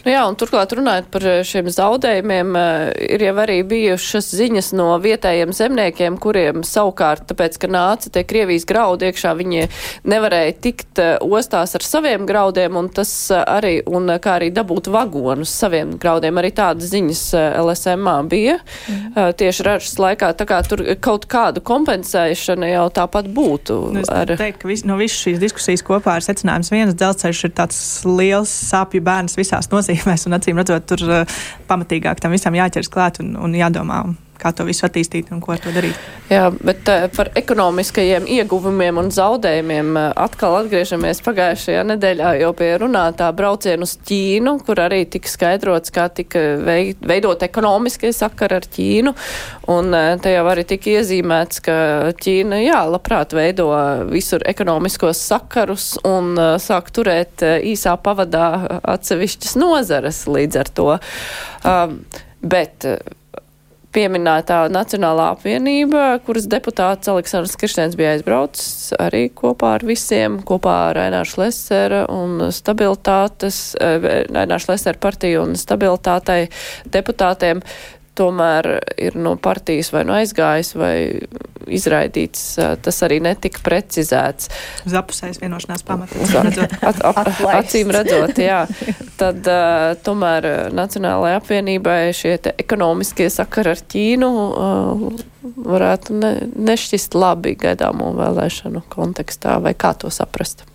[0.05, 4.71] Nu jā, un turklāt runājot par eh, šiem zaudējumiem, eh, ir jau arī bijušas ziņas
[4.77, 9.67] no vietējiem zemniekiem, kuriem savukārt, tāpēc, ka nāca tie Krievijas graudi iekšā, viņi
[10.07, 15.53] nevarēja tikt eh, ostās ar saviem graudiem, un tas arī, un kā arī dabūt vagonus
[15.53, 17.23] saviem graudiem, arī tādas ziņas
[17.61, 19.35] LSMā bija mm.
[19.37, 23.79] tieši ražas laikā, tā kā tur kaut kādu kompensēšana jau tāpat būtu.
[23.95, 24.31] Nu, es ar...
[24.39, 28.51] teiktu, ka vis, no visas šīs diskusijas kopā ir secinājums viens, dzelzceļš ir tāds liels
[28.71, 33.19] sāpju bērns visā visās nozīmēs, un acīm redzot, tur uh, pamatīgāk tam visam jāķers klāt
[33.19, 34.05] un, un jādomā
[34.39, 35.97] kā to visu attīstīt un ko ar to darīt.
[36.27, 42.69] Jā, bet uh, par ekonomiskajiem ieguvumiem un zaudējumiem uh, atkal atgriežamies pagājušajā nedēļā jau pie
[42.81, 46.43] runātā braucienu uz Ķīnu, kur arī tika skaidrots, kā tika
[47.07, 49.13] veidot ekonomiskie sakari ar Ķīnu.
[49.71, 51.77] Un uh, te jau arī tika iezīmēts, ka
[52.19, 53.69] Ķīna, jā, labprāt veido
[54.11, 60.89] visur ekonomiskos sakarus un sāk turēt īsā pavadā atsevišķas nozares līdz ar to.
[61.67, 62.01] Um,
[62.41, 62.85] bet
[63.97, 70.99] pieminētā Nacionālā apvienība, kuras deputāts Aleksandrs Kirstēns bija aizbraucis arī kopā ar visiem, kopā ar
[71.07, 76.49] Aināšu Lesera un stabilitātes, eh, Aināšu Lesera partiju un stabilitātei
[76.93, 77.63] deputātiem.
[78.17, 80.95] Tomēr ir no partijas vai no aizgājis vai
[81.67, 82.43] izraidīts,
[82.83, 84.51] tas arī netika precizēts.
[84.87, 86.43] Uz apusējas vienošanās pamatā.
[86.87, 88.63] At, ap, acīm redzot, jā.
[89.19, 95.05] Tad uh, tomēr Nacionālajai apvienībai šie ekonomiskie sakari ar Ķīnu uh,
[95.67, 96.33] varētu ne,
[96.69, 100.65] nešķist labi gaidāmo vēlēšanu kontekstā, vai kā to saprast?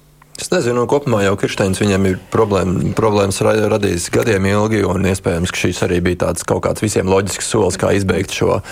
[0.41, 5.61] Es nezinu, kopumā jau Kirsteins viņam ir problēma, problēmas radījis gadiem ilgi, un iespējams, ka
[5.61, 8.63] šis arī bija tāds kaut kāds visiem loģisks solis, kā izbeigt šo.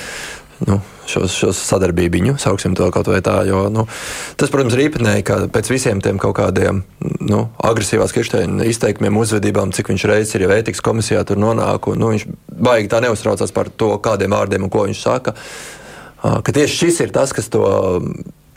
[0.69, 0.77] Nu,
[1.09, 3.39] šos, šos sadarbību, sauksim to kaut vai tā.
[3.49, 3.87] Jo, nu,
[4.37, 6.83] tas, protams, ir īpatnēji, ka pēc visiem tiem kaut kādiem
[7.25, 12.01] nu, agresīvās Kirsteina izteikumiem, uzvedībām, cik viņš reizes ir jau ētikas komisijā tur nonāk, un
[12.03, 12.29] nu, viņš
[12.61, 15.37] baigi tā neuztraucās par to, kādiem vārdiem un ko viņš saka.
[16.21, 17.65] Ka tieši šis ir tas, kas to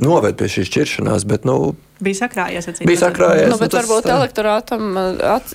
[0.03, 1.25] noved pie šīs šķiršanās.
[1.29, 2.67] Bet, nu, bija sakrājies.
[2.83, 3.49] Bija sakrājies.
[3.51, 4.17] Nu, bet nu, tas, varbūt tā...
[4.17, 4.99] elektorātam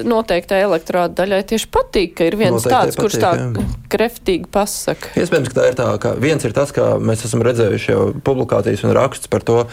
[0.09, 3.67] noteiktai elektorāta daļai tieši patīk, ka ir viens Noteikti tāds, patīk, kurš tā jā.
[3.93, 5.13] kreftīgi pasaka.
[5.21, 8.87] Iespējams, ka tā ir tā, ka viens ir tas, ka mēs esam redzējuši jau publikācijas
[8.87, 9.65] un rakstus par to,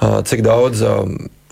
[0.00, 0.84] cik daudz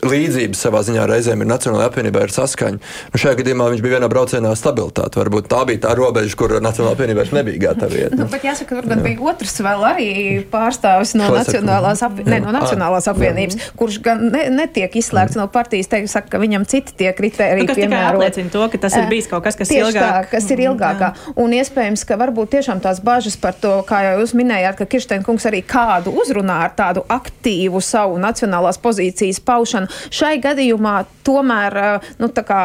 [0.04, 2.80] līdzības savā ziņā reizēm ir Nacionālajā apvienībā ir saskaņa.
[3.12, 5.20] Nu, šajā gadījumā viņš bija vienā braucienā stabilitāte.
[5.20, 8.16] Varbūt tā bija tā robeža, kur Nacionālajā apvienībā nebija gatava iet.
[8.18, 10.08] Nu, bet jāsaka, ka bija otrs vēl arī
[10.52, 12.26] pārstāvis no, Nacionālās, apvi...
[12.28, 13.72] ne, no Nacionālās apvienības, jā.
[13.80, 15.90] kurš gan ne, netiek izslēgts no partijas.
[15.92, 18.40] Teikt, saka, ka viņam citi tie kriteriji nu, piemērot.
[18.54, 20.00] To, ka tas ir bijis kaut kas, kas ilgāk.
[20.00, 21.10] Tā, kas ir ilgākā.
[21.14, 21.34] Jā.
[21.40, 25.26] Un iespējams, ka varbūt tiešām tās bažas par to, kā jau jūs minējāt, ka Kirsteina
[25.26, 29.90] kungs arī kādu uzrunā ar tādu aktīvu savu nacionālās pozīcijas paušanu.
[30.14, 31.78] Šai gadījumā tomēr
[32.20, 32.60] nu, kā,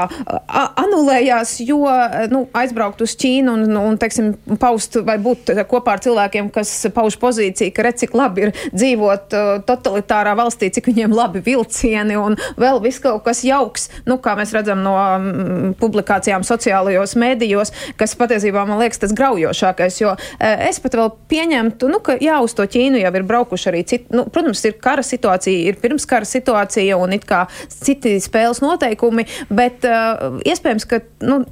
[0.80, 1.84] anulējās, jo
[2.32, 7.20] nu, aizbraukt uz Ķīnu un, un teiksim, paust vai būt kopā ar cilvēkiem, kas pauž
[7.22, 9.36] pozīciju, ka redz, cik labi ir dzīvot
[9.68, 14.54] totalitārā valstī, cik viņiem labi vilcieni un vēl viss kaut kas jauks, nu, kā mēs
[14.56, 20.98] redzam no m, publikācijām sociālajos mēdījos, kas patiesībā man liekas tas graujošākais, jo es pat
[21.00, 24.62] vēl pieņemtu, nu, ka jā, uz to Ķīnu jau ir braukuši arī citi, nu, protams,
[24.68, 30.88] ir kara situācija, ir pirmskara situācija un it kā citi spēles noteikumi, bet uh, iespējams,
[30.90, 31.44] ka nu,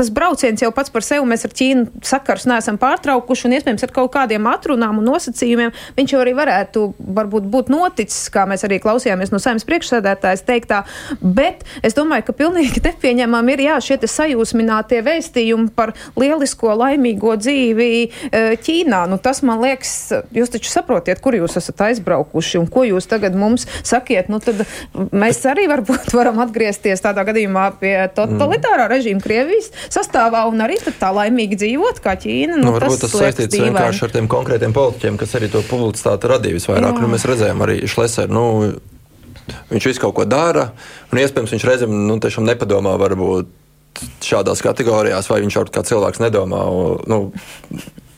[0.00, 3.90] tas brauciens jau pats par sevi mēs ar Ķīnu sakars neesam pārtraukuši, un iespējams ar
[3.92, 6.84] kaut kādiem atrunām un nosacījumiem viņš jau arī varētu
[7.18, 10.82] varbūt būt noticis, kā mēs arī klausījāmies no saimnes priekšsēdētājas teiktā,
[11.20, 17.90] bet es domāju, ka pilnīgi nepieņemam ir jā, šie sajūsminātie vēstījumi par lielisko laimīgo dzīvi
[18.06, 19.02] uh, Ķīnā.
[19.10, 19.92] Nu, tas man liekas,
[20.32, 24.32] jūs taču saprotiet, kur jūs esat aizbraukuši un ko jūs tagad mums sakiet.
[24.32, 24.64] Nu, tad
[25.12, 31.10] mēs arī varbūt varam atgriezties tādā gadījumā pie totalitārā režīma Krievijas sastāvā un arī tā
[31.14, 32.58] laimīgi dzīvot kā Ķīna.
[32.58, 33.74] Nu, nu, varbūt tas, tas saistīts dīvaini.
[33.74, 37.00] vienkārši ar tiem konkrētiem politiķiem, kas arī to publicitāti radīja visvairāk.
[37.02, 38.34] Nu, mēs redzējām arī Šleseru.
[38.36, 38.46] Nu,
[39.70, 40.68] Viņš visu kaut ko dara,
[41.10, 43.48] un iespējams viņš reizēm nu, nepadomā, varbūt
[44.22, 46.60] šādās kategorijās, vai viņš kaut kā cilvēks nedomā.
[47.10, 47.18] Nu,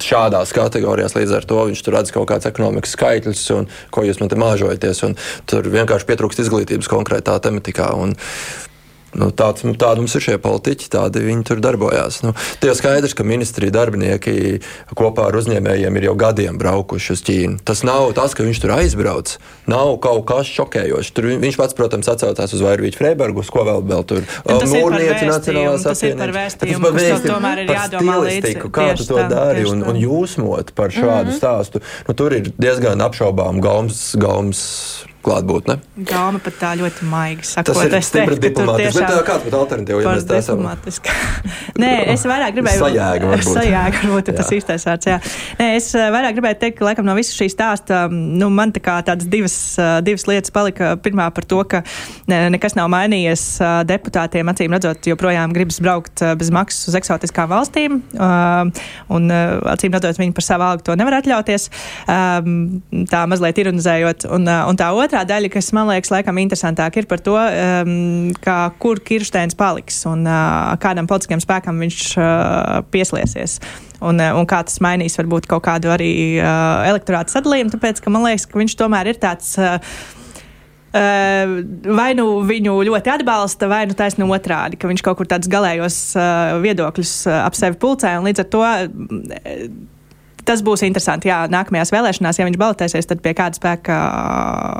[0.02, 1.14] šādās kategorijās.
[1.16, 4.38] Līdz ar to viņš tur redz kaut kādas ekonomikas skaitļus, un ko jūs man te
[4.40, 5.04] māžojaties.
[5.50, 7.92] Tur vienkārši pietrūkst izglītības konkrētā tematikā.
[7.98, 8.16] Un,
[9.12, 12.22] Nu, tāds, tādi mums ir šie politiķi, tādi viņi tur darbojās.
[12.24, 12.32] Nu,
[12.62, 14.62] Tie jau skaidrs, ka ministrija darbinieki
[14.96, 17.60] kopā ar uzņēmējiem ir jau gadiem braukuši uz Ķīnu.
[17.68, 19.34] Tas nav tas, ka viņš tur aizbrauc.
[19.68, 21.12] Nav kaut kas šokējošs.
[21.12, 25.92] Tur viņš pats, protams, atcaucās uz Vairvīķu Freibergu, ko vēl, vēl tur mūrnieci Nacionālās apvienības.
[25.92, 26.34] Tas ir par
[26.96, 28.56] vēstījumu, tomēr ir jādomā līdzi.
[28.72, 31.38] Kā tu to dari un, un jūsmot par šādu mm -hmm.
[31.38, 31.84] stāstu.
[32.08, 34.62] Nu, tur ir diezgan apšaubām gaums, gaums
[35.22, 35.76] klātbūtne.
[36.08, 37.76] Gāma pat tā ļoti maigi sakot.
[37.76, 40.62] Tas ir stipri diplomātiski, bet uh, kāds būtu alternatīva, ja mēs tā esam?
[41.82, 42.82] Nē, es vairāk gribēju.
[42.82, 43.50] Sajēga varbūt.
[43.56, 45.18] Sajēga varbūt tas īstais vārds, jā.
[45.60, 48.98] Nē, es vairāk gribēju teikt, ka laikam no visu šī stāsta, nu, man tā kā
[49.06, 49.56] tādas divas,
[50.06, 50.94] divas lietas palika.
[51.02, 51.82] Pirmā par to, ka
[52.28, 53.46] nekas nav mainījies
[53.88, 58.00] deputātiem, acīm redzot, joprojām gribas braukt bez maksas uz eksotiskām valstīm,
[59.12, 61.68] un acīm redzot, viņi par savu algu to nevar atļauties.
[63.12, 64.26] Tā mazliet ironizējot.
[64.32, 68.30] Un, un tā otra otrā daļa, kas man liekas laikam interesantāk, ir par to, um,
[68.40, 73.58] kā, kur Kirsteins paliks un uh, kādam politiskiem spēkam viņš uh, pieslēsies.
[74.00, 78.14] Un, uh, un kā tas mainīs varbūt kaut kādu arī uh, elektorātu sadalījumu, tāpēc, ka
[78.14, 79.54] man liekas, ka viņš tomēr ir tāds.
[79.60, 79.78] Uh,
[80.92, 85.96] vai nu viņu ļoti atbalsta, vai nu taisnība otrādi, ka viņš kaut kur tādus galējos
[86.60, 88.60] viedokļus ap sevi pulcē, līdz ar to
[90.48, 91.30] tas būs interesanti.
[91.30, 93.98] Jā, nākamajās vēlēšanās, ja viņš balotēsies, tad pie kāda spēka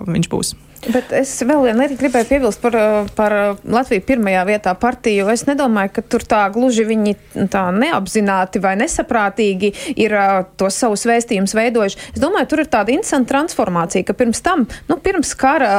[0.09, 0.55] viņš būs.
[0.83, 2.75] Bet es vēl vienu lietu gribēju piebilst par,
[3.15, 5.29] par Latviju pirmajā vietā partiju.
[5.31, 7.15] Es nedomāju, ka tur tā gluži viņi
[7.53, 10.17] tā neapzināti vai nesaprātīgi ir
[10.59, 12.01] tos savus vēstījumus veidojuši.
[12.17, 15.71] Es domāju, tur ir tāda interesanta transformācija, ka pirms tam, nu, pirms kara,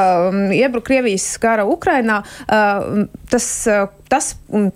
[0.56, 2.22] iebruka Krievijas kara Ukrainā,
[3.28, 3.50] tas
[4.14, 4.30] tas,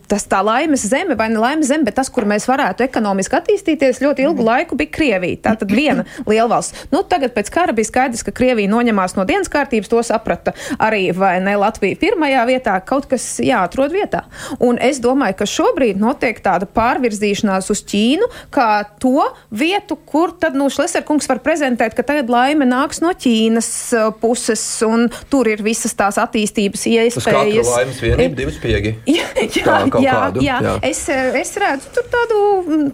[0.09, 4.01] tas tā laimes zeme, vai ne laimes zeme, bet tas, kur mēs varētu ekonomiski attīstīties,
[4.03, 5.41] ļoti ilgu laiku bija Krievija.
[5.45, 6.89] Tā tad viena lielvalsts.
[6.93, 11.09] Nu, tagad pēc kara bija skaidrs, ka Krievija noņemās no dienas kārtības, to saprata arī
[11.17, 14.25] vai ne Latvija pirmajā vietā, kaut kas jāatrod vietā.
[14.61, 20.57] Un es domāju, ka šobrīd notiek tāda pārvirzīšanās uz Ķīnu, kā to vietu, kur tad,
[20.59, 25.63] nu, Šleserkungs var prezentēt, ka tagad laime nāks no Ķīnas uh, puses, un tur ir
[25.65, 27.21] visas tās attīstības iespējas.
[27.23, 28.95] Tas kā laimes vienība, divas piegi.
[29.19, 30.59] Jā, jā, jā, kādu, jā.
[30.63, 30.75] jā.
[30.87, 32.41] Es, es redzu tur tādu,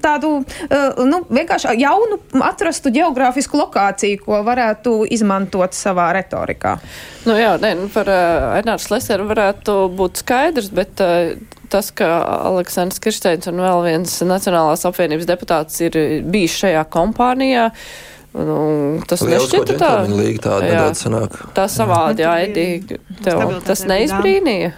[0.03, 0.31] tādu
[1.09, 6.79] nu, vienkārši jaunu, atrastu geogrāfisku lokāciju, ko varētu izmantot savā retorikā.
[7.25, 11.33] Nu, jā, ne, nu, par uh, Ernārs Leseru varētu būt skaidrs, bet uh,
[11.73, 12.09] tas, ka
[12.51, 15.97] Aleksandrs Kirsteins un vēl viens Nacionālās apvienības deputāts ir
[16.29, 17.71] bijis šajā kompānijā.
[18.35, 18.59] Nu,
[19.09, 19.91] tas nešķita tā.
[20.43, 20.85] Tā, jā,
[21.55, 22.67] tā savādi, jā, Edi,
[23.23, 24.73] tev tas neizbrīnīja.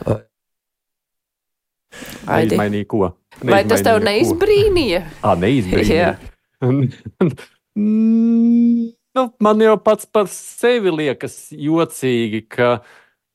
[2.27, 3.09] Neizmainīja ko?
[3.41, 5.01] Neizmainīja Vai tas tev neizbrīnīja?
[5.25, 6.13] Ā, neizbrīnīja.
[9.17, 12.81] nu, man jau pats par sevi liekas jocīgi, ka,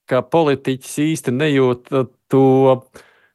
[0.09, 1.89] ka politiķis īsti nejūt
[2.32, 2.45] to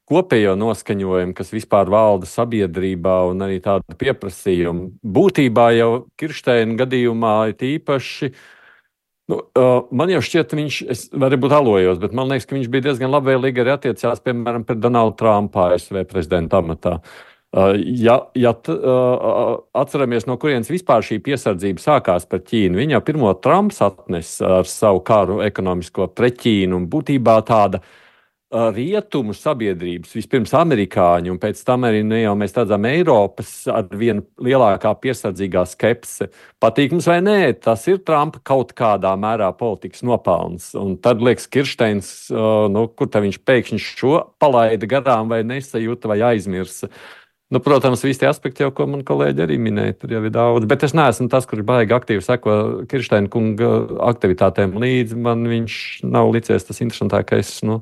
[0.06, 4.92] kopējo noskaņojumu, kas vispār valda sabiedrībā, un arī tādu pieprasījumu.
[5.02, 8.34] Būtībā jau Kirsteina gadījumā ir īpaši
[9.26, 12.84] Nu, uh, man jau šķiet, viņš, es varbūt alojos, bet man liekas, ka viņš bija
[12.84, 16.92] diezgan labvēlīgi arī attiecās, piemēram, pret Donaldu Trumpu ASV prezidenta amatā.
[17.00, 22.98] Uh, ja ja t, uh, atceramies, no kurienes vispār šī piesardzība sākās par Ķīnu, viņa
[22.98, 27.94] jau pirmo Trumps atnesa ar savu karu ekonomisko pret Ķīnu, un būtībā tāda uh,
[28.74, 34.92] rietumu sabiedrības, vispirms amerikāņu, un pēc tam arī nu, mēs redzam Eiropas ar vien lielākā
[35.02, 36.28] piesardzīgā skepse.
[36.62, 40.72] Patīk mums vai nē, tas ir Trumpa kaut kādā mērā politikas nopelns.
[40.78, 46.90] Un tad liekas, Kirsteins, nu, kur viņš pēkšņi šo palaida garām vai nesajūta vai aizmirsa.
[47.48, 50.66] Nu, protams, visi tie aspekti, jau, ko man kolēģi arī minēja, tur jau ir daudz.
[50.66, 52.56] Bet es neesmu tas, kurš baigi aktīvi seko
[52.90, 53.68] Kirsteina kunga
[54.08, 55.18] aktivitātēm līdzi.
[55.22, 55.76] Man viņš
[56.10, 57.76] nav licies tas interesantākais nu,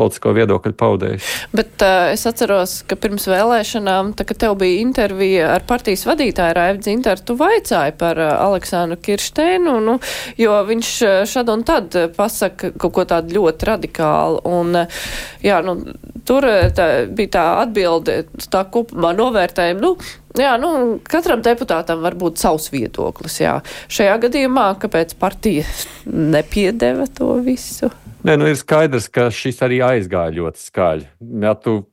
[0.00, 1.26] politisko viedokļu paudējs.
[1.52, 6.56] Bet uh, es atceros, ka pirms vēlēšanām, tā, kad tev bija intervija ar partijas vadītāju
[6.56, 9.98] Raivu Dzintaru, tu vaicāji par uh, Aleksandru Kirsteinu, nu,
[10.40, 10.94] jo viņš
[11.28, 14.40] šad un tad pasaka kaut ko tādu ļoti radikālu.
[14.48, 15.04] Un, uh,
[15.44, 15.76] jā, nu,
[16.24, 19.96] tur tā, bija tā atbilde, tā kopumā kopumā novērtējumu, nu,
[20.38, 23.60] jā, nu, katram deputātam var būt savs viedoklis, jā.
[23.88, 25.64] Šajā gadījumā, kāpēc partija
[26.06, 27.90] nepiedeva to visu?
[28.24, 31.06] Nē, nu ir skaidrs, ka šis arī aizgāja ļoti skaļi.
[31.40, 31.86] Ja tu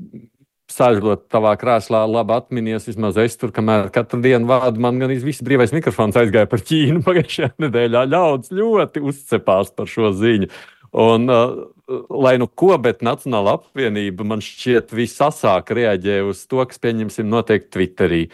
[0.67, 5.41] sēžot tavā krēslā, labi atminies, vismaz es tur, kamēr katru dienu vādu, man gan viss
[5.45, 8.03] brīvais mikrofons aizgāja par Ķīnu pagājušajā nedēļā.
[8.11, 10.51] Ļaudis ļoti uzcepās par šo ziņu.
[10.97, 11.67] Un, uh,
[12.09, 17.67] lai nu ko, bet Nacionāla apvienība man šķiet visasāk reaģē uz to, kas, pieņemsim, notiek
[17.69, 18.25] Twitterī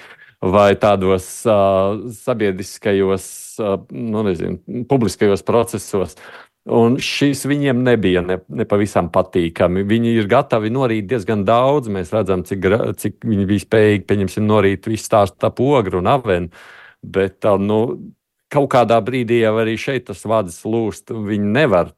[0.43, 3.27] vai tādos uh, sabiedriskajos,
[3.59, 6.15] uh, nu, nezinu, publiskajos procesos.
[6.63, 9.83] Un šis viņiem nebija ne, nepavisam patīkami.
[9.87, 11.89] Viņi ir gatavi norīt diezgan daudz.
[11.91, 12.67] Mēs redzam, cik,
[13.01, 16.63] cik viņi bija spējīgi, pieņemsim, norīt visu stāstu ap ogru un avenu.
[17.03, 17.81] Bet nu,
[18.47, 21.11] kaut kādā brīdī jau arī šeit tas vads lūst.
[21.11, 21.91] Viņi nevar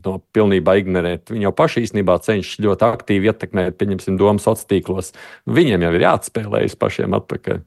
[0.00, 1.32] to pilnībā ignorēt.
[1.34, 5.12] Viņi jau paši īstenībā cenšas ļoti aktīvi ietekmēt, pieņemsim, domu sociālos tīklos.
[5.50, 7.62] Viņiem jau ir jāatspēlējas pašiem atpakaļ.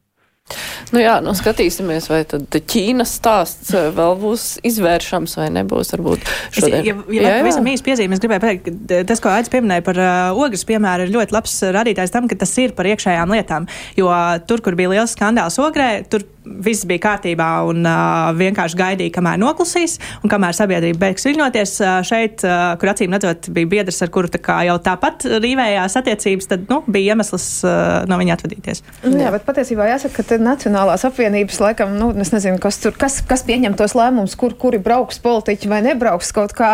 [0.93, 5.89] Nu jā, nu skatīsimies, vai tad Ķīnas stāsts eh, vēl būs izvēršams vai nebūs.
[5.95, 6.76] Varbūt šodien.
[6.78, 7.45] Es, ja, ja jā, jā.
[7.47, 11.07] Visam īsti piezīme, es gribēju pateikt, ka tas, ko Aits pieminēja par uh, ogres piemēru,
[11.07, 13.65] ir ļoti labs rādītājs tam, ka tas ir par iekšējām lietām.
[13.97, 14.13] Jo
[14.45, 19.39] tur, kur bija liels skandāls ogrē, tur viss bija kārtībā un uh, vienkārši gaidīja, kamēr
[19.41, 21.76] noklusīs un kamēr sabiedrība beigs viļņoties.
[21.82, 26.50] Uh, šeit, uh, kur acīm redzot, bija biedrs, ar kuru tā jau tāpat rīvējās attiecības,
[26.52, 28.84] tad nu, bija iemesls uh, no viņa atvadīties.
[29.08, 33.20] Nu jā, bet patiesībā jāsaka, ka Nacionālās apvienības laikam, nu, es nezinu, kas tur, kas,
[33.26, 36.72] kas pieņem tos lēmumus, kur, kuri brauks politiķi vai nebrauks kaut kā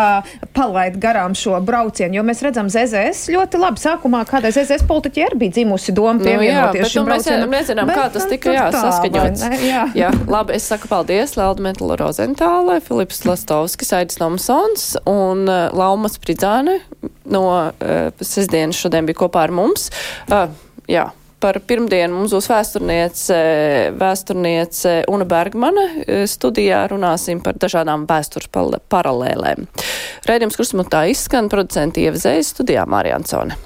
[0.56, 3.82] palaid garām šo braucienu, jo mēs redzam ZZS ļoti labi.
[3.82, 7.52] Sākumā kādreiz ZZS politiķi arī bija dzimusi doma pievienoties nu, jā, šim nu, braucienam.
[7.52, 9.86] Mēs nezinām, kā tas tika jā, saskaņots jā.
[9.98, 16.20] jā, labi, es saku paldies Lelda Metala Rozentālai, Filips Lastovskis, Aidis Nomsons un uh, Laumas
[16.22, 16.80] Pridzāne
[17.32, 17.72] no uh,
[18.22, 19.90] sestdienas šodien bija kopā ar mums.
[20.28, 20.48] Uh,
[20.92, 21.10] jā
[21.42, 23.38] par pirmdienu mums būs vēsturniece,
[23.98, 25.88] vēsturniece Una Bergmane.
[26.04, 28.52] Uh, studijā runāsim par dažādām vēstures
[28.92, 29.68] paralēlēm.
[30.30, 33.58] Raidījums, kurš man tā izskan, producenti ievzēja studijā Mārija Ansone.